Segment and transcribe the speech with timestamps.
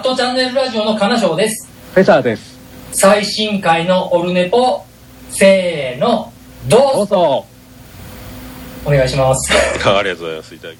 [0.00, 1.68] ットチャンネルラジオの金賞です。
[1.94, 2.58] フェザーです。
[2.92, 4.84] 最新回のオルネポ、
[5.30, 6.32] せーの、
[6.66, 7.46] どうぞどうぞ。
[8.86, 9.52] お願いします。
[9.86, 10.54] ありがとうございます。
[10.54, 10.76] いただき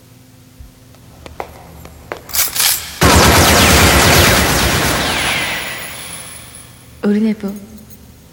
[7.03, 7.49] オルネポ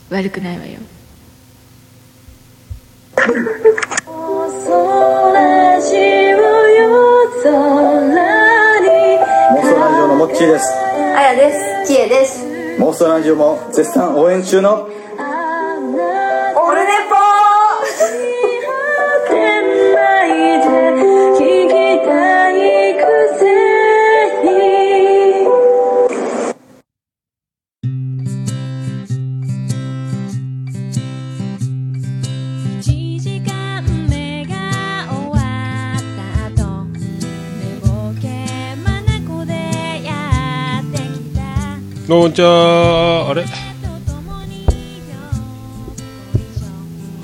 [0.10, 0.80] 悪くないわよ
[4.06, 5.98] モーストラジ
[10.04, 10.77] オのモッチーですあ
[11.28, 11.52] やで
[11.86, 11.94] す。
[11.94, 12.46] キエです。
[12.80, 14.88] モーストラジオも絶賛応援中の
[42.08, 43.28] たどうもこんにちは。
[43.30, 43.44] あれ？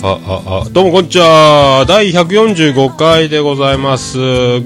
[0.01, 1.85] あ、あ、あ、どうもこんにちは。
[1.87, 4.19] 第145回でございます。
[4.19, 4.61] 5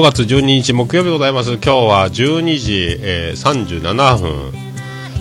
[0.00, 1.52] 月12日木曜日でございます。
[1.52, 4.52] 今日は12時、えー37分、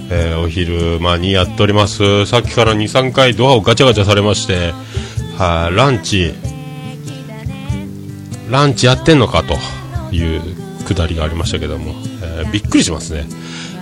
[0.10, 2.26] えーお昼間にやっております。
[2.26, 4.74] さっきから2、3回ドアをガチャガチャされまして、
[5.38, 6.34] は、ランチ、
[8.50, 9.54] ランチやってんのかと
[10.16, 10.42] いう
[10.88, 13.28] くだりがありましたけども、えーびっくりしますね。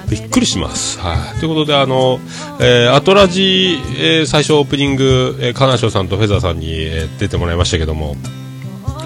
[0.09, 0.99] びっくりします。
[0.99, 1.39] はい。
[1.39, 2.19] ということで、あの、
[2.59, 8.15] えーアトラジ、えー最初オープニング、えー、カナショさんとフェザーさんに、えー出てもらいましたけども、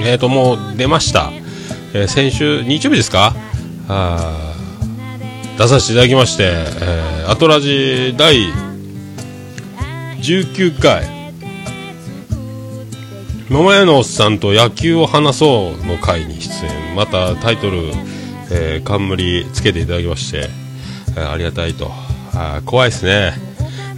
[0.01, 1.31] えーと、もう出ました。
[1.93, 3.35] えー先週、日曜日ですか？
[3.89, 4.53] あ
[5.57, 6.43] 出させていただきまして、
[6.81, 8.37] えーアトラジ第
[10.21, 11.05] 19回、
[13.49, 16.95] 桃屋のおっさんと野球を話そうの回に出演。
[16.95, 17.91] またタイトル、
[18.51, 20.49] えー冠つけていただきまして、
[21.15, 21.91] ありがたいと。
[22.33, 23.33] あ怖いですね。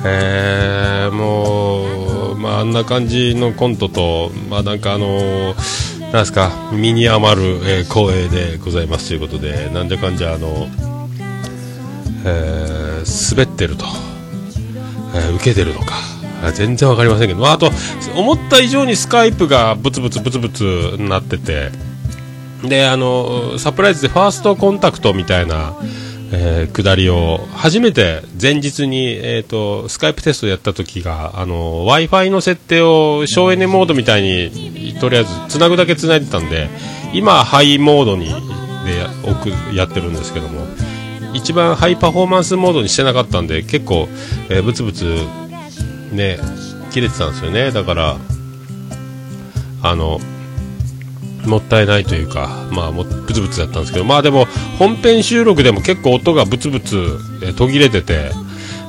[0.05, 10.67] えーもう、まあ、あんな感じのコントと、まあ、なんかあのーなんですか、身に余る、えー光栄でございますということで、なんじゃかんじゃ、あの、
[12.25, 13.85] えー滑ってると、
[15.15, 15.95] えー受けてるのか、
[16.53, 17.71] 全然わかりませんけど、まあ、あと、
[18.15, 21.71] 思った以上にスカイプがブツブツブツブツなってて、
[22.63, 25.73] で、あの、サプライズでファーストコンタクトみたいな、
[26.31, 36.69] えー下りを初めて前日に、えー、とスカイプテストやった時が w i f i の設定を省エネモードみたいにとりあえずつなぐだけつないでたんで
[37.13, 38.33] 今ハイモードにで
[39.23, 40.65] 置くやってるんですけども
[41.33, 44.07] 一番ハイパフォーマンスモードにしてなかったんで結構、
[44.49, 45.05] えーブツブツ
[46.11, 46.37] ね
[46.91, 47.71] 切れてたんですよね。
[47.71, 48.17] だから
[49.83, 50.19] あの
[51.47, 54.45] もったいないというか、まあ、もブツブツだったんですけど、まあでも、
[54.77, 58.31] 本編収録でも結構音がブツブツ、え途切れてて、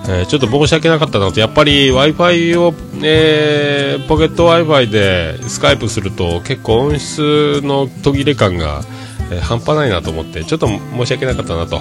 [0.09, 8.83] えーちょっと申し訳なかったなと、やっぱり Wi-Fi を、えーポケット Wi-Fi でスカイプすると結構音質の途切れ感が、
[9.31, 11.81] えー半端ないなと思って、ちょっと申し訳なかったなと。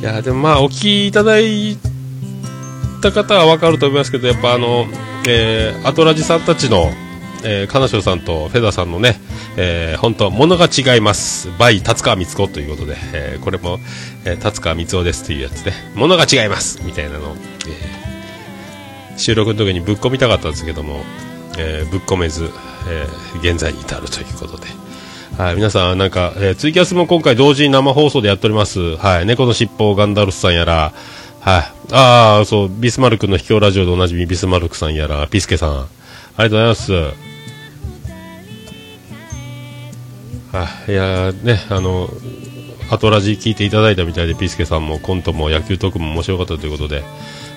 [0.00, 1.78] いや、でもまあ、お聞きいただい
[3.00, 4.86] た方はわかると思いますけど、やっぱあの、
[5.26, 6.90] えアトラジさんたちの、
[7.44, 9.20] えー、金城さんとフェザーさんのね、
[9.56, 11.50] えー本当、ものが違います。
[11.58, 13.78] バイ、達川光子ということで、えーこれも、
[14.24, 17.36] えー達川光夫ですっていうやつで、ものが違いますみたいなのを、
[17.68, 21.04] えー収録の時にぶっ込みたかったんですけども、
[21.58, 22.50] えーぶっ込めず、
[22.88, 24.66] えー現在に至るということで。
[25.38, 28.96] はい、皆さん、なんか、えーツイキャスも今回同時に生放送でやっております。
[28.96, 30.92] はい、猫のしっぽガンダルスさんやら、
[31.40, 31.62] はい、
[31.92, 35.86] ああ、そう、ビスマルクの秘境ラジオでおなじみビスマルクさんやら、ピスケさん、あ
[36.38, 36.74] りがとうございま
[37.12, 37.23] す。
[40.54, 42.08] はい、やね、あの、
[42.88, 47.02] アトラジ聞いていただいたみたいで、ピースケさんもコントも野球トークも面白かったということで、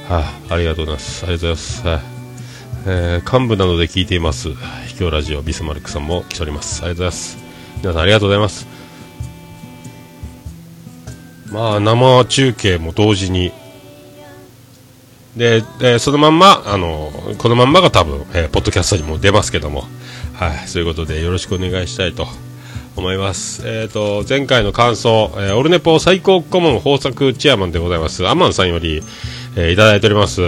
[0.09, 1.23] はい、ありがとうございます。
[1.23, 1.87] ありがとうございます。
[1.87, 2.01] はい。
[2.87, 4.51] えー幹部などで聞いています。
[4.87, 6.83] 秘境ラジオビスマルクさんも来ております。
[6.83, 7.37] ありがとうございます。
[7.81, 8.67] 皆さんありがとうございます。
[11.51, 13.51] まあ、生中継も同時に。
[15.35, 19.83] で、でそのまんま、あの、このまんまが多分、えーポッドキャストにも出ますけども、
[20.33, 22.27] はい、そういうことでよろしくお願いしたいと
[23.01, 23.61] 思います。
[23.65, 29.03] えっ、と、前回の感想、えーオルネポ最高顧問豊作チェアマンでございます、アマンさんより、
[29.55, 30.41] えーいただいております。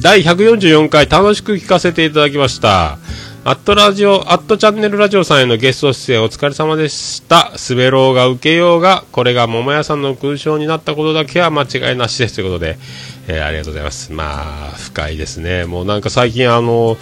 [0.00, 2.98] 第144回楽しく聞かせていただきました。
[3.44, 7.52] アットラジオ、アットチャンネルラジオさんへのゲスト出演お疲れ様でした。
[7.68, 12.78] 滑ろうが受けようが、これが桃屋さんの勲章になったことだけは間違いなしですということで、
[13.26, 14.12] えーありがとうございます。
[14.12, 15.64] まあ、深いですね。
[15.64, 16.96] もうなんか最近あの、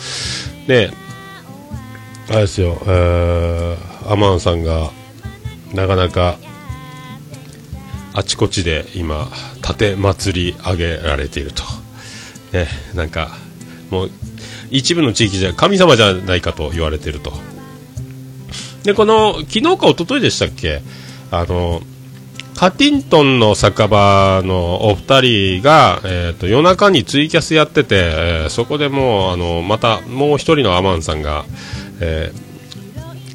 [0.67, 0.91] ね、
[2.31, 4.91] あれですよ、えーアマンさんが、
[5.75, 6.37] なかなか、
[8.13, 9.29] あちこちで今、
[9.63, 11.63] 盾祭り上げられていると。
[12.53, 13.37] ね、なんか、
[13.91, 14.11] もう、
[14.71, 17.33] 一部の地域じゃ神様じゃないかと言われていると。
[18.85, 20.83] で、この、昨日か一昨日でしたっけ？
[21.31, 21.83] あの、
[22.57, 31.47] カティントンの酒場のお二人が、えー、と夜中にツイキャスやってて、えーそこでもうあのまたもう一人のアマンさんが、
[32.01, 32.50] えー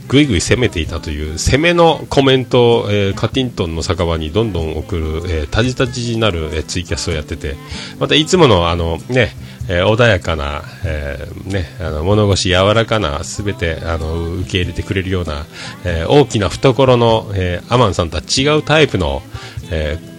[0.07, 7.56] ぐいぐい攻めていたという攻めのコメントを、えーカティントンの酒場にどんどん送る、えー、タジタジになる、えーツイキャスをやってて
[8.00, 9.36] またいつものあの、ね
[9.68, 15.46] えー穏やかな、えーね、あの物腰柔らかなすべてあの受け入れてくれるような、
[15.86, 19.22] えー大きな懐の、えーアマンさんとは違うタイプの、
[19.72, 20.14] えー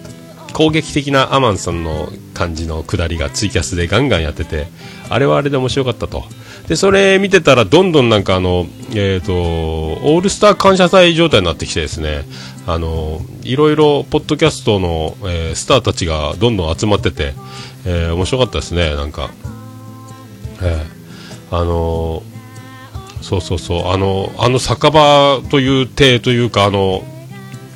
[0.57, 4.65] 攻撃的なアマンさんの感じの下りがツイキャスでガンガンやってて
[5.07, 6.23] あれはあれで面白かったと。
[6.67, 12.25] でそれ見てたらどんどんなんかあの、えー、とオールスター感謝祭状態になってきてですね
[12.65, 17.33] あのいろいろポッドキャストの、えースターたちがどんどん集まってて、
[17.85, 19.29] えー面白かったですねなんか、
[20.63, 22.23] えーあの
[23.21, 27.03] そうそうそうあのあの酒場という体というかあの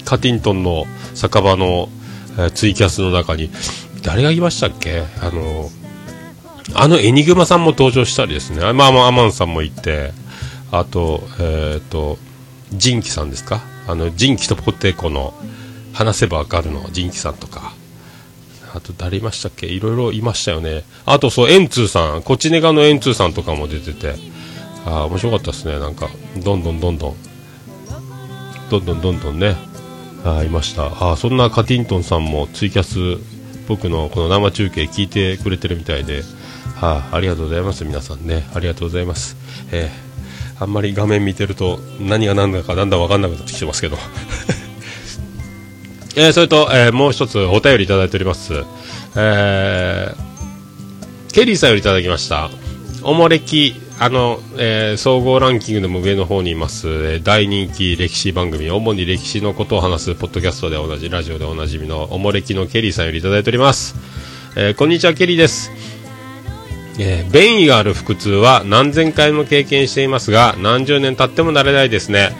[0.03, 1.89] カティントンの酒場の、
[2.37, 3.49] えツイキャスの中に、
[4.03, 5.03] 誰がいましたっけ？
[5.21, 5.69] あの、
[6.73, 10.11] あのエニグマさんも登場したりですね、まあまあ、アマンさんもいて、
[10.71, 12.17] あと、えっ、ー、と、
[12.73, 13.61] ジンキさんですか？
[13.87, 15.33] あの、ジンキとポテコの、
[15.93, 17.73] 話せばわかるの、ジンキさんとか。
[18.73, 19.67] あと誰いましたっけ？
[19.67, 20.83] いろいろいましたよね。
[21.05, 24.15] あとそう、エンツーさん、こちネがのエンツーさんとかも出てて、
[24.85, 25.77] ああ、面白かったですね。
[25.77, 26.07] なんか、
[26.37, 27.15] どんどんどんどん、
[28.69, 29.57] どんどんどんどんね、
[30.23, 31.11] あいました。
[31.11, 33.21] あそんなカティントンさんもツイキャス
[33.67, 36.23] 僕のこの生中継聞いてくれてるみたいで、
[36.81, 38.47] あ、ありがとうございます皆さんね。
[38.53, 39.37] ありがとうございます、
[39.71, 40.11] えー
[40.61, 43.97] あんまり画面見てると何が何だかだんだん分かんなくなってきてますけど。
[46.15, 48.53] えーそれと、えーもう一つお便りいただいております、
[49.15, 52.51] えーケリーさんよりいただきました。
[53.01, 63.93] おもれきあの、えー総合ランキングでも上の方にいます、えー大人気歴史番組主に歴史のことを話すポッドキャストで同じラジオでおなじみのおもれきのケリーさんよりいただいております、
[64.57, 65.69] えーこんにちはケリーです。
[66.97, 72.31] えー便意がある腹痛は何千回も経験していますが何十年経っても慣れないですね、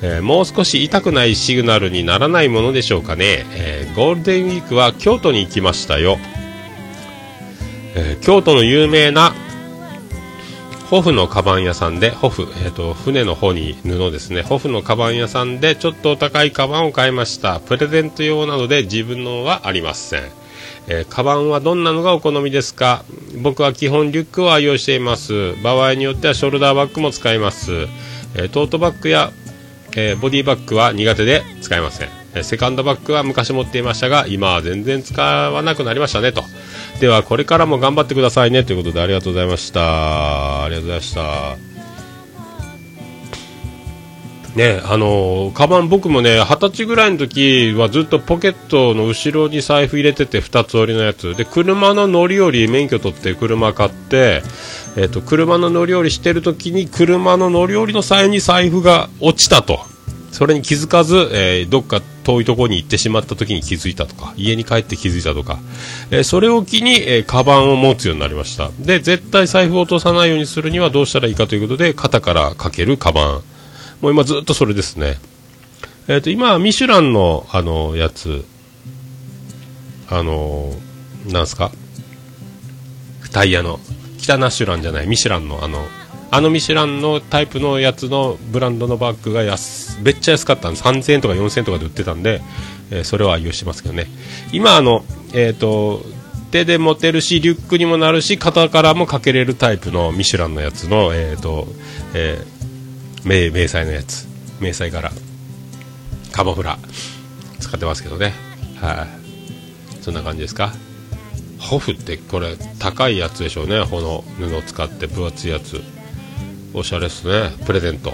[0.00, 6.16] えーもう少し痛くないシグナルにならないものでしょうかね、えーゴールデンウィークは京都に行きましたよ、
[7.94, 9.34] えー京都の有名な
[10.90, 17.60] ホフのカバン屋さんで、ホフ、えっ、と、船の方に布ですね、ホフのカバン屋さんでちょっとお高いカバンを買いました。
[17.60, 20.22] プレゼント用なので自分のはありません。
[20.88, 23.04] えーカバンはどんなのがお好みですか？
[23.40, 25.54] 僕は基本リュックを愛用しています。
[25.62, 27.70] 場合によってはショルダーバッグも使います。
[28.34, 29.30] えートートバッグや、
[29.94, 32.08] えボディバッグは苦手で使いません。
[32.42, 36.42] セカンドバッグは昔持っていましたが、今は全然使わなくなりましたねと。
[37.00, 40.64] では、これからも頑張ってくださいねということでありがとうございました。
[40.64, 41.70] ありがとうございました。
[44.56, 54.42] ねあのーカバン僕もね二十歳ぐらいの時はずっとポケットの後ろに財布入れてて2つ折りのやつで車の乗り降り免許取って車買って、
[54.96, 59.78] えっと車の乗り降りしてる時に車の乗り降りの際に財布が落ちたと
[60.32, 65.58] それに気づかず、えーどっか遠いところに行ってしまった時に気づいたとか家に帰って気づいたとか、
[66.10, 68.70] えーそれを機に、えーカバンを持つようになりました。
[68.78, 73.42] で絶対財布を落とさないようにするにはどうしたらいいかということで肩からかけるカバン。
[74.00, 75.18] もう今ずっとそれですね。
[76.08, 78.44] えっ、と、今、ミシュランの、あの、やつ、
[80.08, 80.72] あの、
[81.26, 81.70] なんすか？
[83.30, 83.78] タイヤの、
[84.18, 85.86] 北ナシュランじゃない、ミシュランの、あの、
[86.32, 90.84] あのミシュランのタイプのやつのブランドのバッグが安、めっちゃ安かったんです。
[90.84, 92.40] 3000円とか4000円とかで売ってたんで、
[92.90, 94.06] えーそれは愛用してますけどね。
[94.52, 96.02] 今、あの、えっ、と、
[96.50, 101.66] 手で持てるし、リュックにもなるし、肩からもかけれるタイプのミシュランのやつの、えっ、と、
[102.14, 102.60] えー
[103.24, 104.26] 迷迷彩のやつ。
[104.60, 105.10] 迷彩柄。
[106.32, 106.78] カモフラ
[107.58, 108.32] 使ってますけどね。
[108.80, 110.02] はい。
[110.02, 110.72] そんな感じですか？
[111.58, 113.84] ホフってこれ高いやつでしょうね。
[113.90, 115.82] この布を使って分厚いやつ。
[116.72, 117.50] おしゃれっすね。
[117.66, 118.12] プレゼント。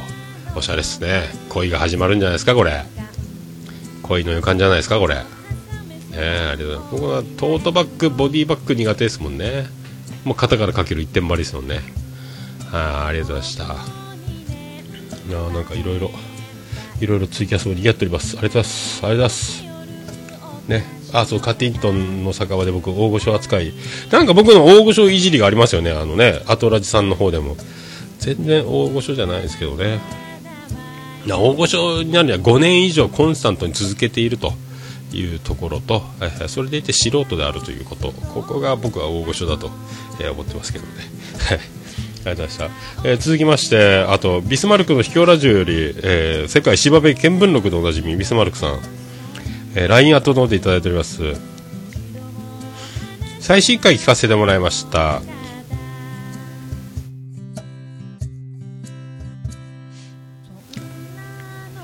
[0.55, 1.25] おしゃれっすね。
[1.51, 2.85] 恋が始まるんじゃないですかこれ。
[4.03, 5.17] 恋の予感じゃないですかこれ。
[5.17, 5.23] ね
[6.15, 6.91] えありがとう。
[6.93, 9.67] ございます僕はトートバッグボディバッグ苦手ですもんね。
[10.25, 11.75] もう肩からかける一点張りですもんね。
[11.75, 11.83] はい
[13.09, 13.65] ありがとうございました。
[13.65, 16.11] いやなんかいろいろ
[17.01, 18.39] いろいろツイキャスも賑わっております。
[18.39, 19.05] ありがとうございます。
[19.05, 19.63] ありがとうございます。
[20.69, 20.97] ね。
[21.13, 23.75] あそうカティントンの酒場で僕大御所扱い。
[24.11, 25.91] なんか僕の大御所いじりがありますよね。
[25.91, 27.57] あのねアトラジさんの方でも。
[28.27, 30.01] 全然大御所じゃないですけどね。
[31.29, 34.53] 大御所になるには5年以上コンスタントに続けていると
[35.13, 36.03] いうところと、
[36.49, 38.11] それでいて素人であるということ。
[38.11, 39.71] ここが僕は大御所だと、
[40.21, 40.91] えー思ってますけどね。
[42.27, 48.81] ありがとうございました、えー続きましてあとビスマルクの秘境ラジオより、えー世界芝部見聞録でおなじみビスマルクさん、
[49.77, 51.23] えー LINE アットノートいただいております。
[53.39, 55.23] 最新回聞かせてもらいました。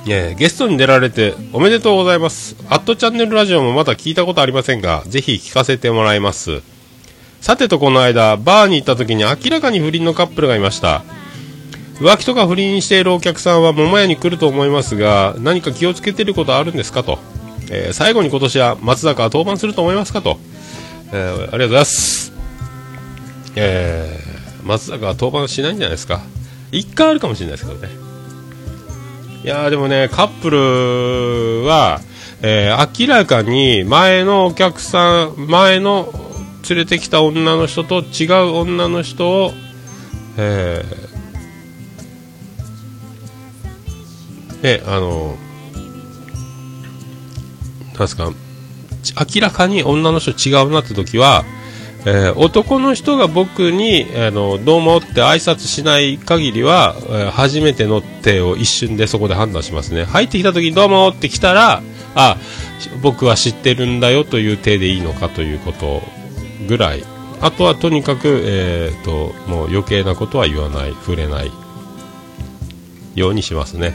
[0.07, 2.57] えーゲストに出られておめでとうございます。
[2.69, 6.63] アットチャンネルラジオもまだ聞いたことありませんが、ぜひ聞かせてもらいます。
[7.41, 11.03] さてとこの間、バーに行った時に明らかに不倫のカップルがいました。
[12.01, 17.19] 浮気とか不倫しているお客さんは桃屋に来ると思いますが、何か気をつけてることあるんですかと。
[17.71, 20.39] えー最後に今年は松坂は登板すると思いますかと。
[21.13, 22.33] えーありがとうございます。
[23.55, 26.21] えー松坂は登板しないんじゃないですか。
[26.73, 28.02] 一回あるかもしれないですけどね。
[29.45, 32.01] いやでもね、カップルは、
[32.43, 36.13] えー明らかに前のお客さん、前の
[36.69, 39.53] 連れてきた女の人と違う女の人を、
[40.39, 45.37] えーね、あの、
[47.95, 48.31] なんですか、
[49.35, 51.45] 明らかに女の人違うなって時は、
[52.05, 60.05] えー男の人が僕に、あのどうもって挨拶しない限りは、えー初めての手を一瞬でそこで判断しますね。
[60.05, 61.83] 入ってきた時にどうもって来たら
[62.15, 62.37] あ
[63.01, 66.03] 僕は知ってるんだよという手でいいのかということ
[66.67, 67.05] ぐらい。
[67.41, 70.93] あとはとにかく、えー、ともう余計なことは言わない。
[70.93, 71.51] 触れない
[73.15, 73.95] ようにしますね。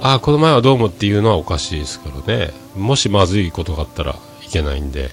[0.00, 2.52] あこの前はどうもっていうのはおかしいですからね。
[2.76, 4.16] もしまずいことがあったら
[4.46, 5.10] いけないんで。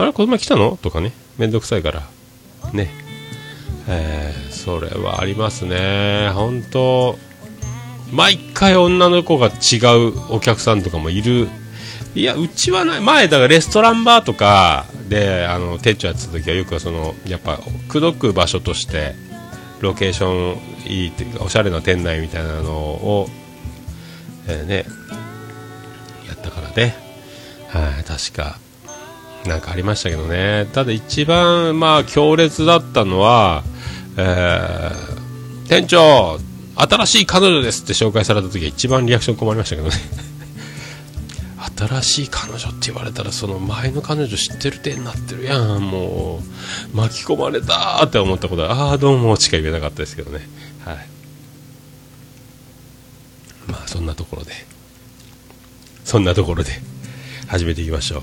[0.00, 0.78] あれこの前来たの？
[0.80, 1.12] とかね。
[1.36, 2.02] めんどくさいから。
[2.72, 2.90] ね。
[3.88, 6.30] えーそれはありますね。
[6.34, 7.18] 本当。
[8.12, 9.76] 毎回女の子が違
[10.08, 11.48] うお客さんとかもいる。
[12.14, 13.00] いやうちはない。
[13.00, 19.14] 前だからレストランバーとかであの店長やってた時はよくそのやっぱ口説く場所として
[19.80, 23.28] ロケーションいいっていうかおしゃれな店内みたいなのを、
[24.46, 24.84] えーね。
[26.28, 26.94] やったからね。
[27.68, 28.58] はい確か。
[29.46, 30.66] なんかありましたけどね。
[30.72, 33.62] ただ一番まあ強烈だったのは、
[34.16, 35.20] えー
[35.70, 36.40] 店長
[36.74, 39.94] 新しい彼女ですって紹介された時は一番リアクション困りましたけどね。
[41.78, 45.44] 新しい彼女って言われたらその前の彼女知ってる手になってる。
[45.44, 46.42] やんも
[46.92, 50.48] う巻き込まれたって思ったことはああどうもしか言えなかったですけどね。
[50.84, 51.06] はい。
[53.68, 54.66] まあそんなところで。
[56.04, 56.72] そんなところで
[57.46, 58.22] 始めていきましょう。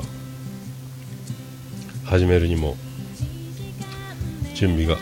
[2.08, 2.78] 始めるにも
[4.56, 4.96] 準備が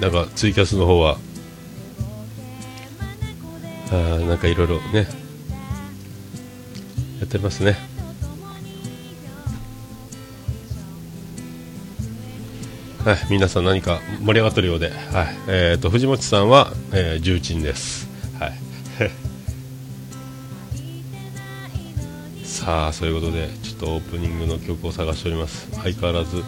[0.00, 1.18] なんかツイキャスの方は
[3.90, 5.08] あーなんかいろいろね
[7.20, 7.76] やってますね。
[13.04, 14.96] はい皆さん何か盛り上がってるようで、はい
[15.48, 18.07] えー、と藤本さんは、えー重鎮です。
[22.68, 25.70] さあそういうことでちょっとオープニングの曲を探しております。
[25.70, 26.44] 相変わらず。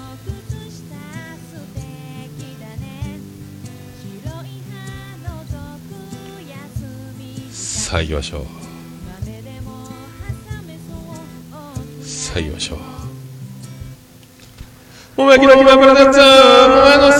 [7.51, 8.43] さあ行きましょう。
[12.05, 12.81] さあ行きましょう。
[15.17, 17.20] 桃焼きの木村プレゼンツ桃屋のおっさん。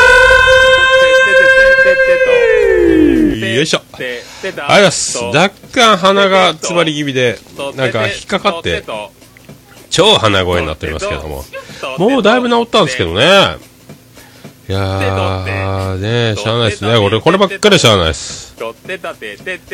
[3.63, 3.81] いしょ。
[3.93, 5.17] ありがとうございます。
[5.19, 7.37] 若干鼻が詰まり気味で
[7.75, 8.83] なんか引っかかって
[9.89, 11.43] 超鼻声になっておりますけども。
[11.97, 13.71] もうだいぶ治ったんですけどね。
[14.69, 16.95] いやー、ねしゃあないですね。
[16.95, 18.55] 俺、こればっかりしゃあないです。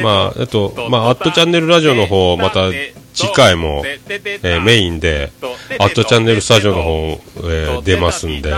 [0.02, 2.72] まあ、えっと、まあ、アットチャンネルラジオの方、また
[3.14, 5.32] 次回も、えーメインで、
[5.80, 8.52] アットチャンネルスタジオの方、えー出ますんで、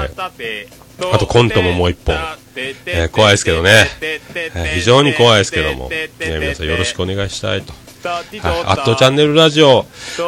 [1.13, 2.15] あとコントももう一本、
[2.55, 7.73] えー怖いですけどね、えー非常に怖いですけども、えー皆さんよろしくお願いしたいと。
[8.03, 9.85] はい、アットチャンネルラジオ、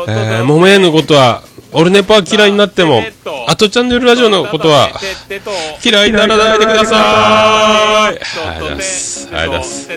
[0.08, 3.02] えー、桃屋のことは、オルネポは嫌いになっても、
[3.48, 4.92] あとチャンネルラジオのことは、
[5.84, 7.00] 嫌いにならないでください。
[7.00, 9.28] ありがとうございます。
[9.28, 9.88] ありがとうございます。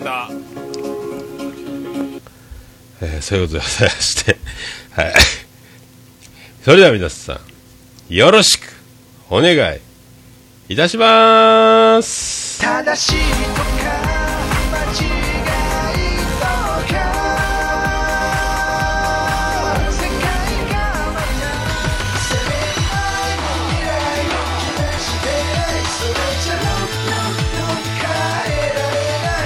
[3.03, 4.37] えーそういうことでございまして、
[4.93, 5.13] はい。
[6.65, 7.41] それでは皆さん、
[8.15, 8.73] よろしく、
[9.31, 9.81] お願い、
[10.67, 12.59] いたします。
[12.63, 13.69] 正しいとか
[14.73, 15.13] 間違い
[16.41, 16.97] とか
[19.91, 20.17] 世界
[20.73, 20.75] が
[21.13, 21.45] また
[22.17, 22.57] 攻め
[22.89, 22.97] 合
[23.29, 23.37] い
[23.69, 23.93] 未来
[24.25, 25.29] を期待して
[25.93, 26.57] それじゃ
[28.01, 28.09] 変
[28.49, 29.37] えられな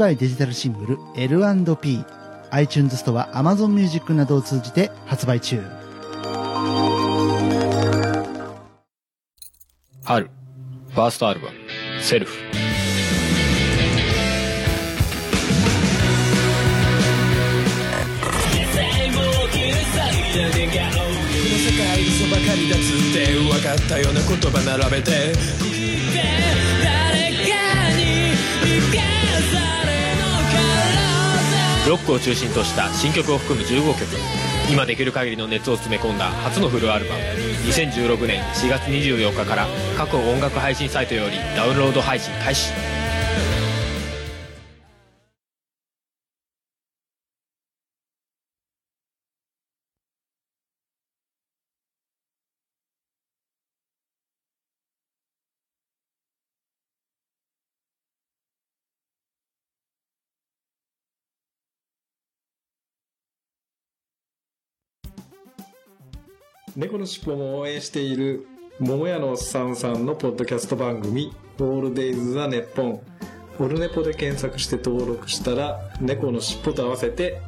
[0.00, 2.04] い DY デジタルシングル L&P
[2.52, 5.77] iTunes ストア Amazon Music などを通じて発売中
[10.08, 10.30] 春
[10.88, 11.58] ファーストアルバム
[12.00, 12.62] 「セルフ」この
[21.60, 25.68] 世界嘘ばかりだつって分かったような言葉並べて。
[31.86, 34.17] ロックを中心とした新曲を含む15曲
[34.70, 37.20] 今できる限りの熱を詰め込んだ初のフルアルバム。
[37.68, 42.70] 2016年4月24日から各音楽配信サイトよりダウンロード配信開始。
[66.78, 68.46] 猫のしっぽも応援している
[68.78, 73.00] 桃屋のおっさんさんのポッドキャスト番組「オールデイズ・ザ・ネッポン」
[73.58, 77.40] オルネポで検索して登録したら猫のしっぽと合わせて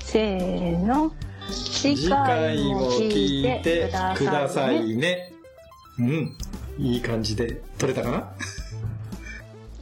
[0.00, 1.12] せーの
[1.48, 5.32] 次次回も聞いてくださいね。
[6.00, 6.36] うん。
[6.76, 8.32] いい感じで撮れたかな？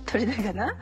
[0.04, 0.74] 取れたかな？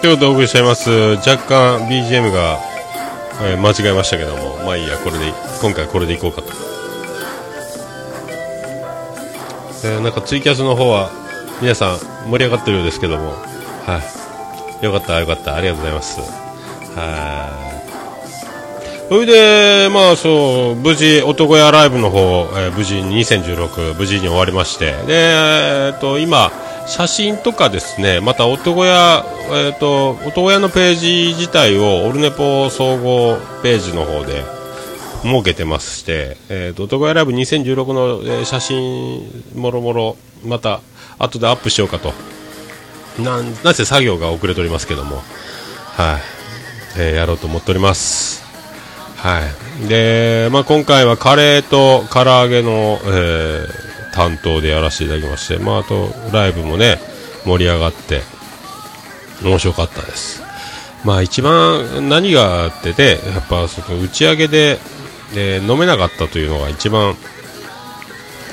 [0.00, 0.90] ということでお送りしております。
[0.90, 2.58] 若干 BGM が、
[3.42, 6.48] えー間違えましたけども、まあいいや、これで、今回これでいこうかと。
[9.84, 11.10] えーなんかツイキャスの方は、
[11.60, 11.98] 皆さん
[12.30, 13.30] 盛り上がってるようですけども、
[13.86, 14.00] は
[14.82, 14.84] い。
[14.84, 16.20] よかった、よかった、ありがとうございます。
[16.96, 19.10] はい。
[19.10, 26.50] それで、まあそう、無事、男屋ライブの方、えー無事に2016、無事に終わりまして、で、えっと、今、
[26.86, 34.44] 写真とかですね、また男屋、えっ、と、男屋のページ自体を、オルネポ総合ページの方で
[35.22, 40.80] 設けてまして、えっ、と、男屋ライブ2016の、えー写真、もろもろ、また、
[41.18, 42.12] 後でアップしようかと。
[43.18, 45.22] なん、なぜ作業が遅れておりますけども、
[45.96, 46.20] はい、
[46.98, 48.42] えーやろうと思っております。
[49.16, 49.40] は
[49.84, 49.88] い。
[49.88, 56.98] で、まあ、今回はカレーと唐揚げの、えー担当でやらせていただきまして、まあ、あと、ライブもね、
[57.44, 58.22] 盛り上がって、
[59.42, 60.42] 面白かったです。
[61.04, 64.78] まあ、一番何があってて、やっぱ、その打ち上げで、
[65.34, 67.16] で飲めなかったというのが一番、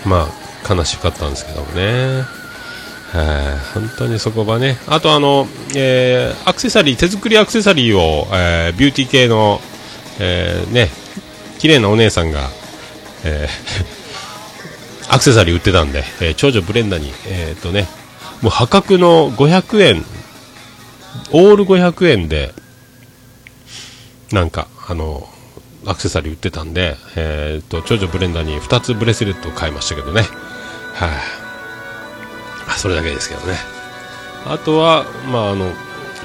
[0.05, 0.29] ま
[0.69, 2.23] あ、悲しかったんですけどもね。
[3.11, 3.23] は
[3.73, 4.77] い本当にそこはね。
[4.87, 9.61] あとあの、えーアクセサリー、手作りアクセサリーを、えービューティー系の、
[10.19, 10.89] えーね、
[11.57, 12.49] 綺麗なお姉さんが、
[13.23, 17.87] えーアクセサリー売ってたんで、えー長女ブレンダに、えーっとね、
[18.41, 20.05] もう破格の500円、
[21.31, 22.53] オール500円で、
[24.31, 25.27] なんか、あの、
[25.85, 30.21] アクセサリー売ってたんで、えーっと、長女ブレンダーに2つブレスレットを買いましたけどね。
[30.21, 31.09] はい、
[32.67, 33.57] あそれだけですけどね。
[34.45, 35.71] あとは、まあ、あの、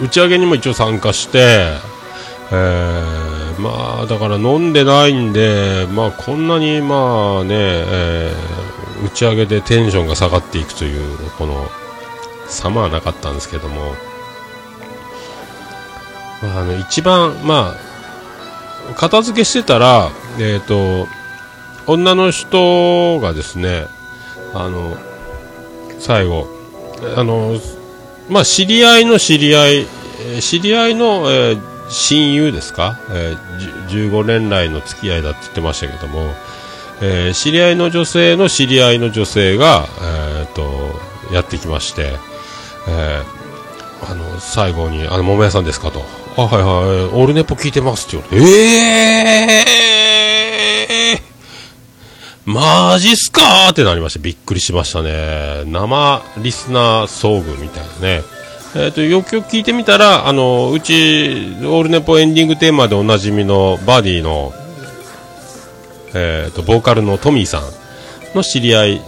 [0.03, 1.69] 打ち上げにも一応参加して、
[2.51, 11.69] えーまあ、だから飲んでないんで、まあ、こんなに、まあね、えー打ち上げでテンションが下がっていくという、この、
[12.49, 13.95] 様はなかったんですけども、
[16.43, 17.75] あ、の、一番、ま
[18.91, 21.07] あ、片付けしてたら、えっ、と、
[21.87, 23.87] 女の人がですね、
[24.55, 24.97] あの、
[25.99, 26.49] 最後、
[27.17, 27.57] あの、
[28.29, 29.87] まあ、知り合いの知り合い、
[30.41, 36.33] 知り合いの、えー親友ですか、えー15年来の付き合いだって言ってましたけども、
[37.03, 40.63] えー知り合いの女性の知り合いの女性が、えー、と
[41.35, 42.15] やってきまして、
[42.89, 43.43] えー
[44.11, 46.05] あの最後に「あの桃屋さんですか?」と
[46.37, 48.47] 「あはいはいオールネポ聞いてます」って言われて
[50.93, 54.19] 「えー、マジっすかーってなりました。
[54.19, 55.65] びっくりしましたね。
[55.67, 58.23] 生リスナー遭遇みたいなね。
[58.75, 64.55] えっ、と、よくよく聞いてみたら、あの、うち、オールネポエンディングテーマでおなじみのバディの、
[66.15, 67.63] えっ、と、ボーカルのトミーさん
[68.35, 69.03] の知り合い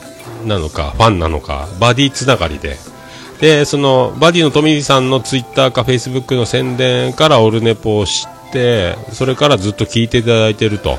[0.45, 2.77] なのか、ファンなのか、バディつながりで、
[3.40, 10.99] で、その、バディのトミーさんのツイッターかフェイスブックの宣伝からオルネポを知って、それからずっと聞いていただいていると。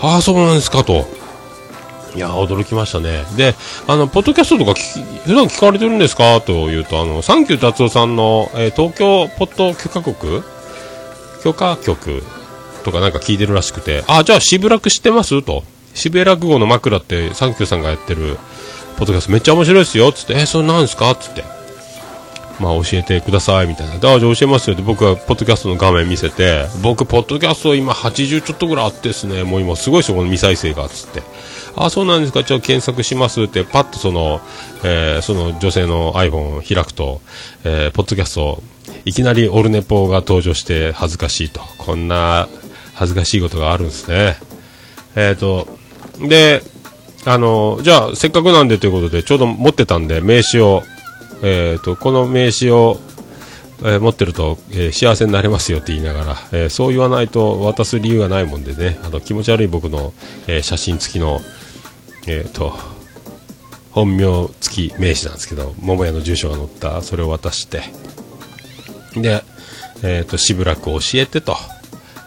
[0.00, 1.06] ああ、そうなんですかと。
[2.14, 3.24] いや、驚きましたね。
[3.36, 3.54] で、
[3.86, 4.74] あの、ポッドキャストとか
[5.26, 10.42] 普段聞かれてるんですかというと、あの、サンキュー達夫さんの、えー東京ポッド許可国
[11.42, 12.22] 許可局
[12.84, 15.42] とかなんか聞いてるらしくて、あ、じゃあ渋楽知ってます？
[15.42, 15.62] と。
[15.94, 18.38] 渋谷落語の枕ってサンキューさんがやってる
[18.96, 20.12] ポッドキャストめっちゃ面白いですよ。
[20.12, 21.44] つって、えーそれなんですかつって。
[22.60, 23.94] まあ教えてくださいみたいな。
[23.94, 31.22] あじゃあ教えますよって僕はポッドキャストの画面見せて、僕ポッドキャスト今80ちょっとぐらいあってですね、もう今すごいですよ、この未再生が、つって。
[31.74, 34.40] あ、そうなんですか、じゃあ検索しますって、パッとその、
[34.84, 37.22] えーその女性の iPhone を開くと、
[37.64, 38.62] えーポッドキャスト、
[39.06, 41.60] いきなりオルネポが登場して恥ずかしいと。
[41.78, 42.48] こんな
[42.94, 44.36] 恥ずかしいことがあるんですね。
[45.16, 45.66] えっ、と、
[46.20, 46.62] で、
[47.26, 50.82] あの、じゃあ、せっかくなんでということで、ちょうど持ってたんで、名刺を、
[51.42, 52.98] えっ、と、この名刺を、
[53.82, 60.12] えー持ってると、えー幸せになれますよって言いながら、えーそう言わないと渡す理由がないもんでね、あの、気持ち悪い僕の、
[60.46, 61.40] え写真付きの、
[62.26, 62.74] えっ、と、
[63.90, 67.82] 本名付き名刺なんですけど、桃屋の住所が載った、それを渡して、
[69.14, 69.42] で、
[70.02, 71.56] えっ、と、しぶらく教えてと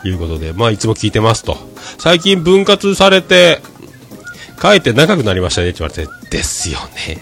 [0.04, 1.58] いうことで、まあ、いつも聞いてますと。
[1.98, 3.62] 最近分割されて、
[4.64, 7.18] 帰って長くなりましたねって言われて、ですよね。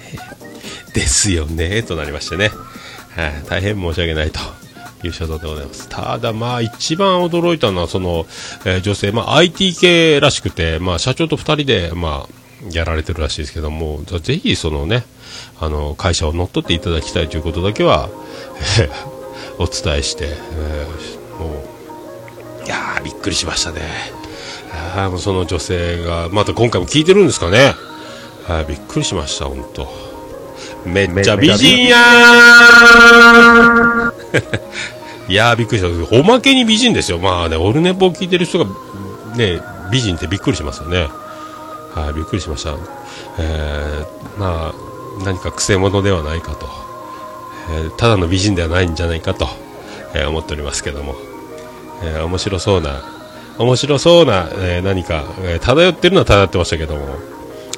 [0.93, 1.81] ですよね。
[1.81, 2.51] となりましてね。
[3.15, 4.39] はい、大変申し訳ないと。
[5.03, 5.89] いう所存でございます。
[5.89, 8.27] ただ、まあ、一番驚いたのは、その、
[8.65, 15.03] えー女性、まあ、IT 系らしくて、まあ、社長と二人で、まあ、やられてるらしいですけども、ぜぜひ、そのね、
[15.59, 18.11] あの、会社を乗っ取っていただきたいということだけは、
[18.79, 18.87] え
[19.57, 21.63] お伝えして、えーも
[22.61, 24.20] う、いやー、びっくりしましたね。
[24.73, 27.73] あーもうその女性が、また今回も聞いてるんですかね。
[28.47, 29.87] はい、びっくりしました、本当。
[30.85, 34.11] めっちゃ美人やー
[35.31, 36.15] いやー、びっくりした。
[36.15, 37.19] おまけに美人ですよ。
[37.19, 38.65] まあね、オルネポを聞いてる人が、
[39.35, 41.07] ね、美人ってびっくりしますよね。
[41.93, 42.71] はい、びっくりしました。
[43.37, 46.67] えー、まあ、何か癖者ではないかと。
[47.73, 49.47] えーただの美人ではないんじゃないかと、
[50.15, 51.15] えー思っておりますけども。
[52.03, 53.01] えー面白そうな、
[53.61, 57.31] 面白そうな、えー何か、えー漂ってるのは漂ってましたけども。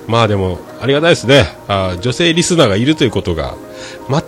[0.07, 1.55] まあでも、ありがたいですね。
[1.67, 3.55] あ女性リスナーがいるということが、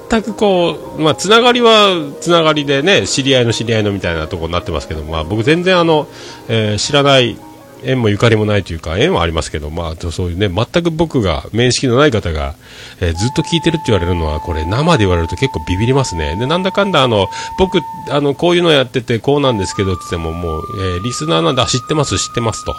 [0.09, 1.89] 全くこう、まあ、つながりは、
[2.21, 6.07] つながりでね、知り合いの知り合いのみたいなところになってますけど、まあ、僕全然あの、
[6.47, 7.37] えー知らない、
[7.83, 12.55] 縁もゆかりもないというか、縁はありますけど、まあ、そういうね、全く僕が、面識のない方が、
[13.01, 16.35] えーずっと聞いてるって言われるのは、これ生で言われると結構ビビりますね。
[16.37, 17.27] で、なんだかんだあの、
[17.59, 22.75] 僕、あの、こういうのやってて、こうなんですけどって言っても、もう、えーリスナーなんだ、知ってます、知ってますと。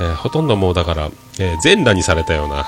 [0.00, 2.66] えーほとんどもうだから、え全裸にされたような、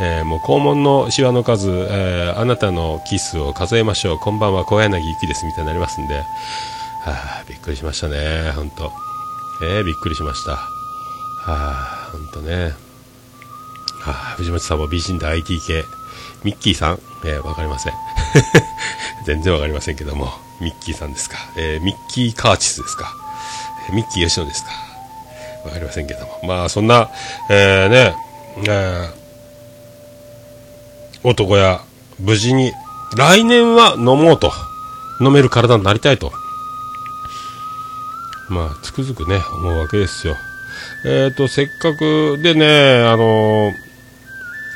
[0.00, 4.18] えーもう肛門のシワの数、えーあなたのキスを数えましょう。
[4.18, 6.14] こんばんは、小柳ゆきです、みたいになりますんで。
[6.14, 6.22] は
[7.06, 8.92] あ、びっくりしましたね、ほんと。
[9.62, 10.77] えー、びっくりしました。
[11.50, 12.74] はあ、ほんとね。
[14.00, 15.84] はあ、藤本さんも美人で IT 系。
[16.44, 17.00] ミッキーさん？
[17.24, 17.94] えーわかりません。
[19.24, 20.32] 全然わかりませんけども。
[20.60, 21.36] ミッキーさんですか？
[21.56, 23.12] えーミッキー・カーチスですか？
[23.88, 24.70] えーミッキー・吉野ですか？
[25.64, 26.40] わかりませんけども。
[26.44, 27.08] まあ、そんな、
[27.48, 28.14] えーね、
[28.68, 29.10] え
[31.24, 31.80] 男や
[32.20, 32.72] 無事に、
[33.16, 34.52] 来年は飲もうと。
[35.20, 36.32] 飲める体になりたいと。
[38.48, 40.36] まあ、つくづくね、思うわけですよ。
[41.04, 43.88] えっ、と、せっかくでね、あのー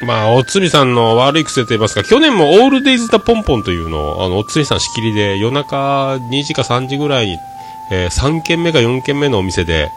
[0.06, 7.38] まあ、おつみさんの悪い癖と言いますか、去年もオールデイズ・ザ・ポンポンというのを、あの、おつみさん仕切りで夜中2時か3時ぐらいに、
[7.90, 9.90] えー3軒目か4軒目のお店で、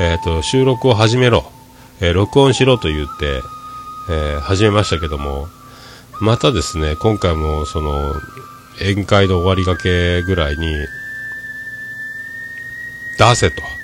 [0.00, 1.44] えっ、と、収録を始めろ、
[2.00, 3.40] えー録音しろと言って、
[4.10, 5.46] えー始めましたけども、
[6.20, 8.14] またですね、今回もその、
[8.80, 10.74] 宴会の終わりがけぐらいに、
[13.18, 13.81] 出せと。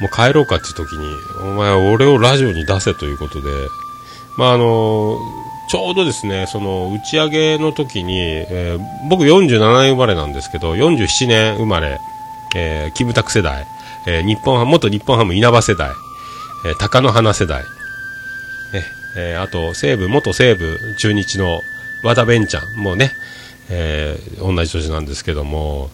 [0.00, 3.50] もう帰ろうかって時に、お前は俺をラジオに出せということで、
[4.36, 5.18] まああの
[5.68, 11.98] ちょうどですね、その打ち上げの時に、えー僕47年生まれなんですけど、47年生まれ、
[12.56, 13.66] えーキムタク世代、
[14.06, 15.90] えー日本ハム、元日本ハム稲葉世代、
[16.66, 18.84] えー貴乃花世代、ね
[19.16, 21.60] えーあと西武、元西武中日の
[22.04, 23.12] 和田弁ちゃんもね、
[23.68, 25.90] えー同じ年なんですけども、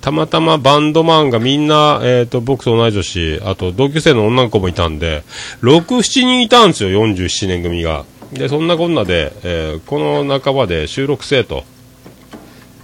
[0.00, 5.24] たまたまバンドマンがみんな、えっ、と、僕と同い年、あと同級生の女の子もいたんで、
[5.62, 8.04] 6、7人いたんですよ、47年組が。
[8.32, 11.64] で、そんなこんなで、えーこの半ばで収録せえと、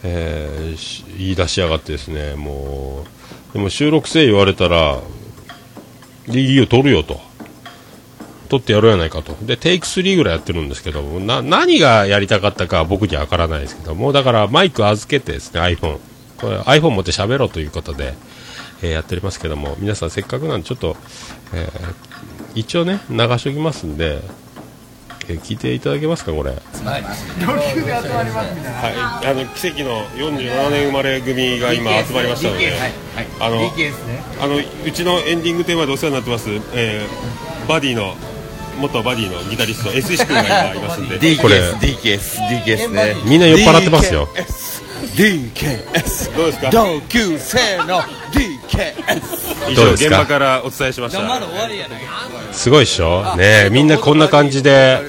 [0.02, 3.04] えー言い出しやがってですね、も
[3.50, 5.00] う、でも収録せえ言われたら、
[6.28, 7.20] でいいよ、撮るよと。
[8.48, 9.36] 撮ってやろうやないかと。
[9.42, 15.98] で、テイク3ぐらいやってるんですけども、な、何がやりたかったかは僕にはわからないですけども、だからマイク預けてですね、iPhone。
[16.40, 18.14] これ iPhone 持って喋ろうということで、
[18.82, 20.96] えーやっておりますけども、皆さんせっかくなんでちょっと、
[21.54, 21.94] えー
[22.54, 24.20] 一応ね、流しときますんで、
[25.28, 26.50] えー聞いていただけますか、これ。
[26.50, 26.56] は
[26.98, 27.04] い。
[29.30, 32.92] あの奇跡の47年生まれ組が今集まりましたので、DK はい。
[33.40, 34.22] あの DK ですね。
[34.40, 38.14] あのうちのエンディングテーマでお世話になってます、えーバディの
[38.78, 41.18] 元バディのギタリスト S 石君が今いますんで。
[41.18, 43.16] DKS これ DKS DKS ね。
[43.24, 44.28] みんな酔っ払ってますよ
[45.16, 46.70] DKS どうですか？
[46.70, 48.00] 同級生の
[48.32, 50.18] DKS 以上現どうですか？
[50.18, 51.22] 場からお伝えしました。
[51.22, 52.02] まだ終わりやない。
[52.52, 55.00] すごいっしょねえみんなこんな感じで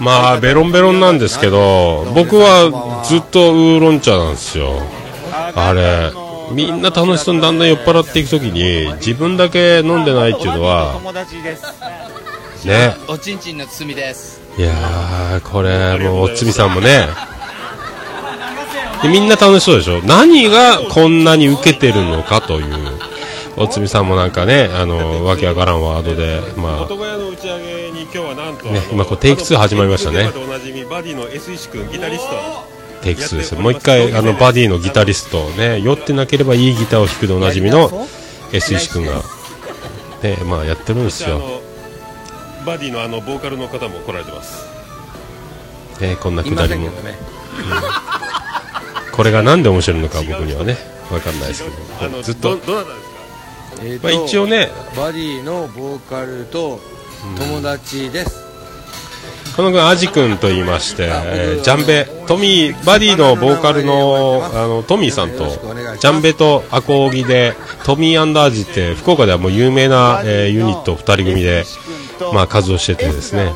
[0.00, 4.82] まあベロンベロンなんですけど僕はずっとウーロン茶なんですよ。
[5.56, 6.12] あれ
[6.52, 11.64] みんな楽しそうにだんだん酔っ払っていくときに自分だけ飲んでないっていうのは友達です。
[12.66, 12.94] ね。
[13.08, 14.42] おちんちんの包みです。
[14.58, 17.06] いやーこれもうおつみさんもね
[19.04, 20.00] でみんな楽しそうでしょ？
[20.02, 22.74] 何がこんなに受けてるのかという。
[23.56, 26.82] おつみさんもなんかねあのわけわからんワードでまあ。
[26.82, 30.22] 男屋の打ち上げに今日はなんと、ね今こうテイク2始まりましたね。
[30.22, 32.34] 今でおなじみバディの S 石君ギタリスト。
[33.02, 33.54] テイク2です。
[33.54, 38.08] よもう一回あのバディのギタリストね酔ってなければいいギターを弾くでおなじみの
[38.52, 39.22] S 石君が
[40.22, 41.40] ねまあやってるんですよ。
[42.66, 44.66] バディのあのボーカルの方も来られてます。
[46.00, 46.86] ねこんなくだりも。
[46.86, 47.14] いません
[49.14, 50.76] これがなんで面白いのか僕にはね
[51.10, 51.70] わかんないですけ
[52.06, 52.22] ど。
[52.22, 52.56] ずっと。
[52.56, 53.04] どどなたですか？
[53.82, 54.70] えーとまあ一応ね。
[54.96, 56.80] バディのボーカルと
[57.38, 58.42] 友達です。
[59.56, 71.64] この君アジ君と言いまして、えージャンベトミーバディのボーカルのあのトミーさんとジャンベとアコギでトミーアンダージって福岡ではもう有名な、えーユニット2人組で、
[72.32, 73.52] まあ、活動しててですね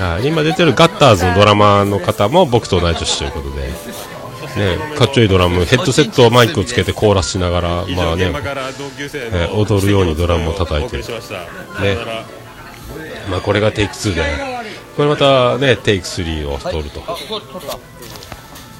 [0.00, 11.04] はい今出てるガッターズのドラマーの方も僕と同い年ということで、ね、かっちょいいドラムヘッドセットマイクをつけてコーラスしながら、以まあねえー踊るようにドラムを叩いてね。
[13.30, 14.22] まあ、これがテイク2で
[14.96, 17.00] これまたねテイク3を取ると、